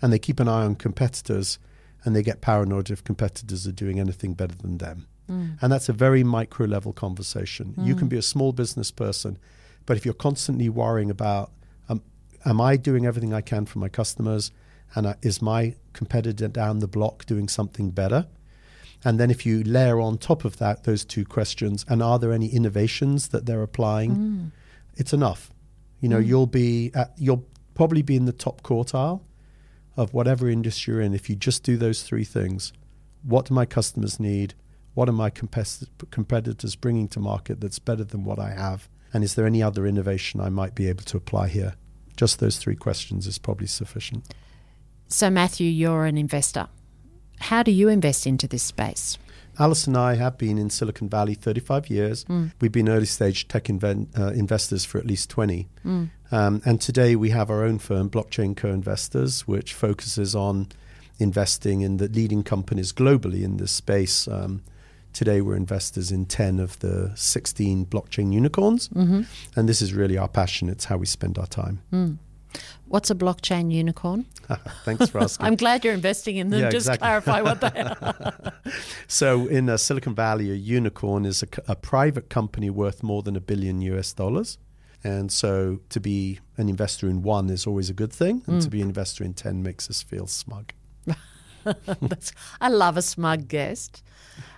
and 0.00 0.12
they 0.12 0.18
keep 0.18 0.40
an 0.40 0.48
eye 0.48 0.64
on 0.64 0.74
competitors, 0.76 1.58
and 2.04 2.14
they 2.14 2.22
get 2.22 2.40
paranoid 2.40 2.90
if 2.90 3.02
competitors 3.04 3.66
are 3.66 3.72
doing 3.72 3.98
anything 4.00 4.34
better 4.34 4.54
than 4.54 4.78
them. 4.78 5.06
Mm. 5.30 5.58
And 5.60 5.72
that's 5.72 5.88
a 5.88 5.92
very 5.92 6.24
micro 6.24 6.66
level 6.66 6.92
conversation. 6.92 7.74
You 7.78 7.94
can 7.94 8.06
Mm. 8.06 8.10
be 8.10 8.16
a 8.16 8.22
small 8.22 8.52
business 8.52 8.90
person, 8.90 9.38
but 9.86 9.96
if 9.96 10.04
you're 10.04 10.14
constantly 10.14 10.68
worrying 10.68 11.10
about 11.10 11.52
um, 11.88 12.02
am 12.44 12.60
I 12.60 12.76
doing 12.76 13.06
everything 13.06 13.34
I 13.34 13.40
can 13.40 13.66
for 13.66 13.78
my 13.78 13.88
customers? 13.88 14.52
And 14.94 15.06
uh, 15.06 15.14
is 15.22 15.42
my 15.42 15.74
competitor 15.92 16.48
down 16.48 16.78
the 16.78 16.88
block 16.88 17.26
doing 17.26 17.48
something 17.48 17.90
better? 17.90 18.26
And 19.04 19.20
then 19.20 19.30
if 19.30 19.44
you 19.46 19.62
layer 19.64 20.00
on 20.00 20.18
top 20.18 20.44
of 20.44 20.56
that 20.58 20.84
those 20.84 21.04
two 21.04 21.24
questions, 21.24 21.84
and 21.88 22.02
are 22.02 22.18
there 22.18 22.32
any 22.32 22.48
innovations 22.48 23.28
that 23.28 23.46
they're 23.46 23.62
applying? 23.62 24.16
Mm. 24.16 24.50
It's 24.96 25.12
enough. 25.12 25.50
You 26.00 26.08
know, 26.08 26.20
mm. 26.20 26.26
you'll 26.26 26.46
be 26.46 26.90
at, 26.94 27.12
you'll 27.16 27.44
probably 27.74 28.02
be 28.02 28.16
in 28.16 28.24
the 28.24 28.32
top 28.32 28.62
quartile 28.62 29.20
of 29.98 30.14
whatever 30.14 30.48
industry 30.48 30.94
you're 30.94 31.02
in 31.02 31.12
if 31.12 31.28
you 31.28 31.34
just 31.34 31.64
do 31.64 31.76
those 31.76 32.04
three 32.04 32.24
things. 32.24 32.72
What 33.24 33.46
do 33.46 33.54
my 33.54 33.66
customers 33.66 34.20
need? 34.20 34.54
What 34.94 35.08
are 35.08 35.12
my 35.12 35.28
competitors 35.28 36.76
bringing 36.76 37.08
to 37.08 37.20
market 37.20 37.60
that's 37.60 37.80
better 37.80 38.04
than 38.04 38.24
what 38.24 38.38
I 38.38 38.50
have? 38.50 38.88
And 39.12 39.24
is 39.24 39.34
there 39.34 39.44
any 39.44 39.60
other 39.60 39.86
innovation 39.86 40.40
I 40.40 40.50
might 40.50 40.76
be 40.76 40.88
able 40.88 41.02
to 41.02 41.16
apply 41.16 41.48
here? 41.48 41.74
Just 42.16 42.38
those 42.38 42.58
three 42.58 42.76
questions 42.76 43.26
is 43.26 43.38
probably 43.38 43.66
sufficient. 43.66 44.32
So, 45.08 45.30
Matthew, 45.30 45.68
you're 45.68 46.04
an 46.04 46.16
investor. 46.16 46.68
How 47.40 47.64
do 47.64 47.72
you 47.72 47.88
invest 47.88 48.26
into 48.26 48.46
this 48.46 48.62
space? 48.62 49.18
Alice 49.58 49.88
and 49.88 49.96
I 49.96 50.14
have 50.14 50.38
been 50.38 50.58
in 50.58 50.70
Silicon 50.70 51.08
Valley 51.08 51.34
35 51.34 51.90
years. 51.90 52.24
Mm. 52.26 52.52
We've 52.60 52.70
been 52.70 52.88
early 52.88 53.06
stage 53.06 53.48
tech 53.48 53.64
inven- 53.64 54.16
uh, 54.16 54.32
investors 54.32 54.84
for 54.84 54.98
at 54.98 55.06
least 55.06 55.30
20. 55.30 55.68
Mm. 55.84 56.10
Um, 56.30 56.62
and 56.64 56.80
today 56.80 57.16
we 57.16 57.30
have 57.30 57.50
our 57.50 57.64
own 57.64 57.78
firm, 57.78 58.10
Blockchain 58.10 58.56
Co 58.56 58.68
Investors, 58.68 59.46
which 59.46 59.74
focuses 59.74 60.34
on 60.34 60.68
investing 61.18 61.80
in 61.80 61.96
the 61.96 62.08
leading 62.08 62.42
companies 62.42 62.92
globally 62.92 63.42
in 63.42 63.56
this 63.56 63.72
space. 63.72 64.28
Um, 64.28 64.62
today 65.12 65.40
we're 65.40 65.56
investors 65.56 66.12
in 66.12 66.26
10 66.26 66.60
of 66.60 66.78
the 66.80 67.12
16 67.14 67.86
blockchain 67.86 68.32
unicorns. 68.32 68.88
Mm-hmm. 68.90 69.22
And 69.56 69.68
this 69.68 69.82
is 69.82 69.94
really 69.94 70.18
our 70.18 70.28
passion, 70.28 70.68
it's 70.68 70.84
how 70.84 70.98
we 70.98 71.06
spend 71.06 71.38
our 71.38 71.46
time. 71.46 71.80
Mm. 71.92 72.18
What's 72.86 73.10
a 73.10 73.14
blockchain 73.14 73.70
unicorn? 73.70 74.24
Thanks 74.84 75.10
for 75.10 75.18
asking. 75.18 75.44
I'm 75.44 75.56
glad 75.56 75.84
you're 75.84 75.92
investing 75.92 76.36
in 76.36 76.48
them. 76.48 76.60
Yeah, 76.60 76.70
Just 76.70 76.88
exactly. 76.88 77.04
clarify 77.04 77.42
what 77.42 77.60
they 77.60 77.80
are. 77.82 78.52
so, 79.06 79.46
in 79.46 79.68
uh, 79.68 79.76
Silicon 79.76 80.14
Valley, 80.14 80.50
a 80.50 80.54
unicorn 80.54 81.26
is 81.26 81.42
a, 81.42 81.48
a, 81.66 81.76
private 81.76 82.30
company 82.30 82.70
worth 82.70 83.02
more 83.02 83.22
than 83.22 83.36
a 83.36 83.40
billion 83.40 83.82
US 83.82 84.14
dollars. 84.14 84.56
And 85.08 85.32
so, 85.32 85.80
to 85.88 86.00
be 86.00 86.38
an 86.58 86.68
investor 86.68 87.08
in 87.08 87.22
one 87.22 87.48
is 87.48 87.66
always 87.66 87.88
a 87.88 87.94
good 87.94 88.12
thing, 88.12 88.42
and 88.46 88.60
mm. 88.60 88.62
to 88.62 88.68
be 88.68 88.82
an 88.82 88.88
investor 88.88 89.24
in 89.24 89.32
10 89.32 89.62
makes 89.62 89.88
us 89.88 90.02
feel 90.02 90.26
smug. 90.26 90.74
I 92.60 92.68
love 92.68 92.98
a 92.98 93.02
smug 93.02 93.48
guest. 93.48 94.02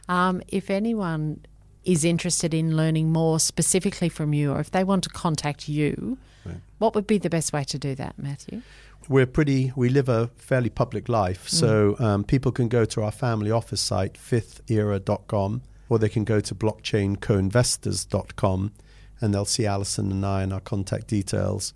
Um, 0.08 0.42
if 0.48 0.68
anyone 0.68 1.46
is 1.84 2.04
interested 2.04 2.52
in 2.52 2.76
learning 2.76 3.12
more 3.12 3.38
specifically 3.38 4.08
from 4.08 4.34
you, 4.34 4.50
or 4.50 4.58
if 4.58 4.72
they 4.72 4.82
want 4.82 5.04
to 5.04 5.10
contact 5.10 5.68
you, 5.68 6.18
right. 6.44 6.56
what 6.78 6.96
would 6.96 7.06
be 7.06 7.18
the 7.18 7.30
best 7.30 7.52
way 7.52 7.62
to 7.62 7.78
do 7.78 7.94
that, 7.94 8.18
Matthew? 8.18 8.62
We're 9.08 9.26
pretty, 9.26 9.72
we 9.76 9.88
live 9.88 10.08
a 10.08 10.30
fairly 10.36 10.70
public 10.70 11.08
life. 11.08 11.46
Mm. 11.46 11.50
So 11.50 11.94
um, 12.00 12.24
people 12.24 12.50
can 12.50 12.66
go 12.66 12.84
to 12.86 13.04
our 13.04 13.12
family 13.12 13.52
office 13.52 13.80
site, 13.80 14.14
fifthera.com, 14.14 15.62
or 15.88 16.00
they 16.00 16.08
can 16.08 16.24
go 16.24 16.40
to 16.40 16.54
blockchaincoinvestors.com 16.56 18.72
and 19.20 19.34
they'll 19.34 19.44
see 19.44 19.66
Alison 19.66 20.10
and 20.10 20.24
I 20.24 20.42
and 20.42 20.52
our 20.52 20.60
contact 20.60 21.08
details. 21.08 21.74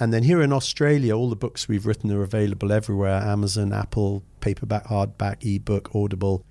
And 0.00 0.12
then 0.12 0.24
here 0.24 0.42
in 0.42 0.52
Australia, 0.52 1.16
all 1.16 1.30
the 1.30 1.36
books 1.36 1.68
we've 1.68 1.86
written 1.86 2.10
are 2.10 2.22
available 2.22 2.72
everywhere 2.72 3.14
Amazon, 3.22 3.72
Apple, 3.72 4.24
paperback, 4.40 4.86
hardback, 4.86 5.44
ebook, 5.44 5.94
Audible. 5.94 6.44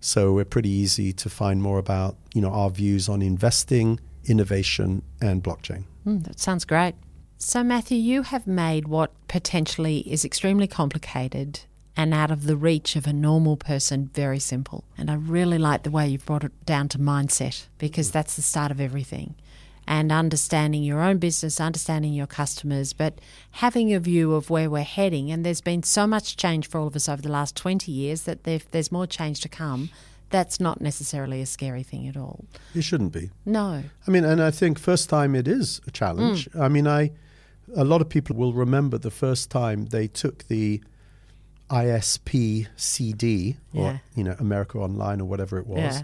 So 0.00 0.32
we're 0.32 0.44
pretty 0.44 0.70
easy 0.70 1.12
to 1.14 1.30
find 1.30 1.62
more 1.62 1.78
about, 1.78 2.16
you 2.34 2.42
know, 2.42 2.50
our 2.50 2.70
views 2.70 3.08
on 3.08 3.22
investing, 3.22 4.00
innovation, 4.26 5.02
and 5.20 5.42
blockchain. 5.42 5.84
Mm, 6.06 6.24
that 6.24 6.38
sounds 6.38 6.64
great. 6.64 6.94
So, 7.38 7.62
Matthew, 7.62 7.96
you 7.96 8.22
have 8.22 8.46
made 8.46 8.86
what 8.86 9.12
potentially 9.28 10.00
is 10.00 10.24
extremely 10.24 10.66
complicated 10.66 11.60
and 11.96 12.12
out 12.12 12.30
of 12.30 12.44
the 12.44 12.56
reach 12.56 12.96
of 12.96 13.06
a 13.06 13.12
normal 13.12 13.56
person 13.56 14.10
very 14.12 14.38
simple. 14.38 14.84
And 14.96 15.10
I 15.10 15.14
really 15.14 15.58
like 15.58 15.82
the 15.82 15.90
way 15.90 16.08
you've 16.08 16.26
brought 16.26 16.44
it 16.44 16.66
down 16.66 16.88
to 16.90 16.98
mindset 16.98 17.66
because 17.78 18.08
hmm. 18.08 18.12
that's 18.12 18.36
the 18.36 18.42
start 18.42 18.70
of 18.70 18.80
everything 18.80 19.36
and 19.90 20.12
understanding 20.12 20.84
your 20.84 21.02
own 21.02 21.18
business, 21.18 21.60
understanding 21.60 22.14
your 22.14 22.28
customers, 22.28 22.92
but 22.92 23.20
having 23.50 23.92
a 23.92 23.98
view 23.98 24.34
of 24.34 24.48
where 24.48 24.70
we're 24.70 24.84
heading. 24.84 25.32
And 25.32 25.44
there's 25.44 25.60
been 25.60 25.82
so 25.82 26.06
much 26.06 26.36
change 26.36 26.68
for 26.68 26.78
all 26.78 26.86
of 26.86 26.94
us 26.94 27.08
over 27.08 27.20
the 27.20 27.28
last 27.28 27.56
20 27.56 27.90
years 27.90 28.22
that 28.22 28.44
there's 28.44 28.92
more 28.92 29.08
change 29.08 29.40
to 29.40 29.48
come. 29.48 29.90
That's 30.30 30.60
not 30.60 30.80
necessarily 30.80 31.42
a 31.42 31.46
scary 31.46 31.82
thing 31.82 32.06
at 32.06 32.16
all. 32.16 32.44
It 32.72 32.82
shouldn't 32.82 33.12
be. 33.12 33.30
No. 33.44 33.82
I 34.06 34.10
mean, 34.12 34.24
and 34.24 34.40
I 34.40 34.52
think 34.52 34.78
first 34.78 35.10
time 35.10 35.34
it 35.34 35.48
is 35.48 35.80
a 35.88 35.90
challenge. 35.90 36.48
Mm. 36.52 36.60
I 36.60 36.68
mean, 36.68 36.86
I 36.86 37.10
a 37.74 37.84
lot 37.84 38.00
of 38.00 38.08
people 38.08 38.36
will 38.36 38.52
remember 38.52 38.96
the 38.96 39.10
first 39.10 39.50
time 39.50 39.86
they 39.86 40.06
took 40.06 40.46
the 40.46 40.80
ISP 41.68 42.68
CD 42.76 43.56
or 43.74 43.82
yeah. 43.82 43.98
you 44.14 44.22
know 44.22 44.36
America 44.38 44.78
Online 44.78 45.20
or 45.20 45.24
whatever 45.24 45.58
it 45.58 45.66
was. 45.66 45.78
Yeah 45.96 46.02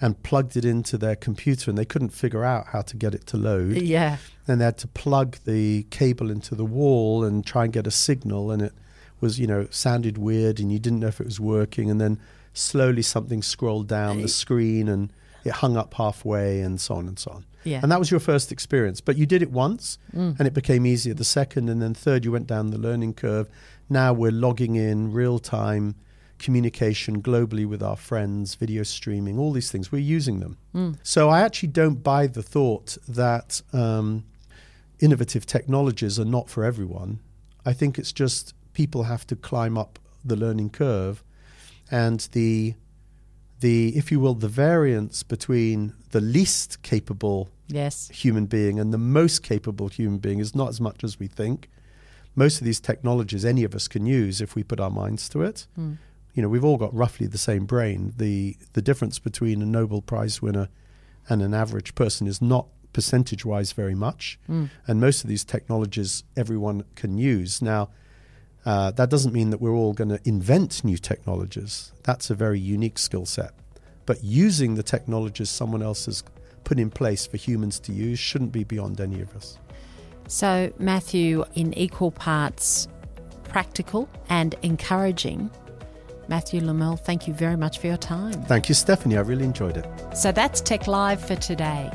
and 0.00 0.22
plugged 0.22 0.56
it 0.56 0.64
into 0.64 0.98
their 0.98 1.16
computer 1.16 1.70
and 1.70 1.78
they 1.78 1.84
couldn't 1.84 2.10
figure 2.10 2.44
out 2.44 2.68
how 2.68 2.82
to 2.82 2.96
get 2.96 3.14
it 3.14 3.26
to 3.28 3.36
load. 3.36 3.76
Yeah. 3.76 4.18
And 4.46 4.60
they 4.60 4.64
had 4.64 4.78
to 4.78 4.88
plug 4.88 5.38
the 5.44 5.84
cable 5.84 6.30
into 6.30 6.54
the 6.54 6.64
wall 6.64 7.24
and 7.24 7.46
try 7.46 7.64
and 7.64 7.72
get 7.72 7.86
a 7.86 7.90
signal 7.90 8.50
and 8.50 8.62
it 8.62 8.72
was, 9.20 9.38
you 9.38 9.46
know, 9.46 9.66
sounded 9.70 10.18
weird 10.18 10.60
and 10.60 10.72
you 10.72 10.78
didn't 10.78 11.00
know 11.00 11.06
if 11.06 11.20
it 11.20 11.26
was 11.26 11.40
working 11.40 11.90
and 11.90 12.00
then 12.00 12.18
slowly 12.52 13.02
something 13.02 13.42
scrolled 13.42 13.88
down 13.88 14.20
the 14.22 14.28
screen 14.28 14.88
and 14.88 15.12
it 15.44 15.52
hung 15.52 15.76
up 15.76 15.94
halfway 15.94 16.60
and 16.60 16.80
so 16.80 16.94
on 16.94 17.08
and 17.08 17.18
so 17.18 17.30
on. 17.30 17.44
Yeah. 17.64 17.80
And 17.82 17.90
that 17.90 17.98
was 17.98 18.10
your 18.10 18.20
first 18.20 18.52
experience. 18.52 19.00
But 19.00 19.16
you 19.16 19.26
did 19.26 19.42
it 19.42 19.50
once 19.50 19.98
mm. 20.14 20.38
and 20.38 20.46
it 20.46 20.54
became 20.54 20.84
easier 20.86 21.14
the 21.14 21.24
second 21.24 21.68
and 21.68 21.80
then 21.80 21.94
third 21.94 22.24
you 22.24 22.32
went 22.32 22.46
down 22.46 22.70
the 22.70 22.78
learning 22.78 23.14
curve. 23.14 23.48
Now 23.88 24.12
we're 24.12 24.32
logging 24.32 24.74
in 24.74 25.12
real 25.12 25.38
time 25.38 25.94
communication 26.44 27.22
globally 27.22 27.66
with 27.66 27.82
our 27.82 27.96
friends, 27.96 28.54
video 28.54 28.82
streaming, 28.82 29.38
all 29.38 29.50
these 29.50 29.70
things. 29.72 29.90
We're 29.90 30.10
using 30.16 30.40
them. 30.40 30.58
Mm. 30.74 30.98
So 31.02 31.30
I 31.30 31.40
actually 31.40 31.70
don't 31.70 32.02
buy 32.02 32.26
the 32.26 32.42
thought 32.42 32.98
that 33.08 33.62
um, 33.72 34.24
innovative 35.00 35.46
technologies 35.46 36.20
are 36.20 36.26
not 36.26 36.50
for 36.50 36.62
everyone. 36.62 37.20
I 37.64 37.72
think 37.72 37.98
it's 37.98 38.12
just 38.12 38.52
people 38.74 39.04
have 39.04 39.26
to 39.28 39.36
climb 39.36 39.78
up 39.78 39.98
the 40.22 40.36
learning 40.36 40.70
curve, 40.70 41.24
and 41.90 42.20
the 42.32 42.74
the 43.60 43.96
if 43.96 44.12
you 44.12 44.20
will 44.20 44.34
the 44.34 44.54
variance 44.68 45.22
between 45.22 45.94
the 46.10 46.20
least 46.20 46.82
capable 46.82 47.48
yes. 47.68 48.10
human 48.10 48.44
being 48.44 48.78
and 48.78 48.92
the 48.92 48.98
most 48.98 49.42
capable 49.42 49.88
human 49.88 50.18
being 50.18 50.40
is 50.40 50.54
not 50.54 50.68
as 50.68 50.78
much 50.78 51.02
as 51.02 51.18
we 51.18 51.26
think. 51.26 51.70
Most 52.36 52.60
of 52.60 52.66
these 52.66 52.80
technologies 52.80 53.44
any 53.46 53.64
of 53.64 53.74
us 53.74 53.88
can 53.88 54.04
use 54.04 54.42
if 54.42 54.54
we 54.54 54.62
put 54.62 54.80
our 54.80 54.90
minds 54.90 55.28
to 55.30 55.40
it. 55.40 55.66
Mm 55.78 55.96
you 56.34 56.42
know, 56.42 56.48
we've 56.48 56.64
all 56.64 56.76
got 56.76 56.92
roughly 56.92 57.26
the 57.26 57.38
same 57.38 57.64
brain. 57.64 58.12
The 58.16 58.56
the 58.72 58.82
difference 58.82 59.18
between 59.18 59.62
a 59.62 59.66
Nobel 59.66 60.02
Prize 60.02 60.42
winner 60.42 60.68
and 61.28 61.40
an 61.40 61.54
average 61.54 61.94
person 61.94 62.26
is 62.26 62.42
not 62.42 62.66
percentage 62.92 63.44
wise 63.44 63.72
very 63.72 63.94
much. 63.94 64.38
Mm. 64.48 64.70
And 64.86 65.00
most 65.00 65.22
of 65.22 65.28
these 65.28 65.44
technologies 65.44 66.24
everyone 66.36 66.84
can 66.96 67.18
use. 67.18 67.62
Now, 67.62 67.90
uh, 68.66 68.90
that 68.92 69.10
doesn't 69.10 69.32
mean 69.32 69.50
that 69.50 69.60
we're 69.60 69.74
all 69.74 69.92
going 69.92 70.08
to 70.08 70.20
invent 70.24 70.84
new 70.84 70.96
technologies. 70.96 71.92
That's 72.02 72.30
a 72.30 72.34
very 72.34 72.58
unique 72.58 72.98
skill 72.98 73.26
set. 73.26 73.52
But 74.06 74.22
using 74.22 74.74
the 74.74 74.82
technologies 74.82 75.50
someone 75.50 75.82
else 75.82 76.06
has 76.06 76.22
put 76.64 76.78
in 76.78 76.90
place 76.90 77.26
for 77.26 77.36
humans 77.36 77.78
to 77.80 77.92
use 77.92 78.18
shouldn't 78.18 78.52
be 78.52 78.64
beyond 78.64 79.00
any 79.00 79.20
of 79.20 79.34
us. 79.36 79.58
So, 80.26 80.72
Matthew, 80.78 81.44
in 81.54 81.74
equal 81.74 82.10
parts 82.10 82.88
practical 83.44 84.08
and 84.30 84.54
encouraging, 84.62 85.50
Matthew 86.28 86.60
Le 86.60 86.72
Merle, 86.72 86.96
thank 86.96 87.28
you 87.28 87.34
very 87.34 87.56
much 87.56 87.78
for 87.78 87.86
your 87.86 87.96
time. 87.96 88.32
Thank 88.44 88.68
you, 88.68 88.74
Stephanie. 88.74 89.16
I 89.16 89.20
really 89.20 89.44
enjoyed 89.44 89.76
it. 89.76 89.86
So 90.14 90.32
that's 90.32 90.60
TEC 90.60 90.86
Live 90.86 91.20
for 91.20 91.36
today. 91.36 91.90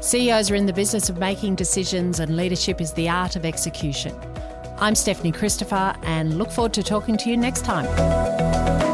CEOs 0.00 0.50
are 0.50 0.54
in 0.54 0.66
the 0.66 0.72
business 0.72 1.08
of 1.08 1.18
making 1.18 1.56
decisions, 1.56 2.20
and 2.20 2.36
leadership 2.36 2.80
is 2.80 2.92
the 2.92 3.08
art 3.08 3.36
of 3.36 3.44
execution. 3.44 4.14
I'm 4.78 4.94
Stephanie 4.94 5.32
Christopher, 5.32 5.94
and 6.02 6.38
look 6.38 6.50
forward 6.50 6.72
to 6.74 6.82
talking 6.82 7.16
to 7.18 7.30
you 7.30 7.36
next 7.36 7.64
time. 7.64 8.87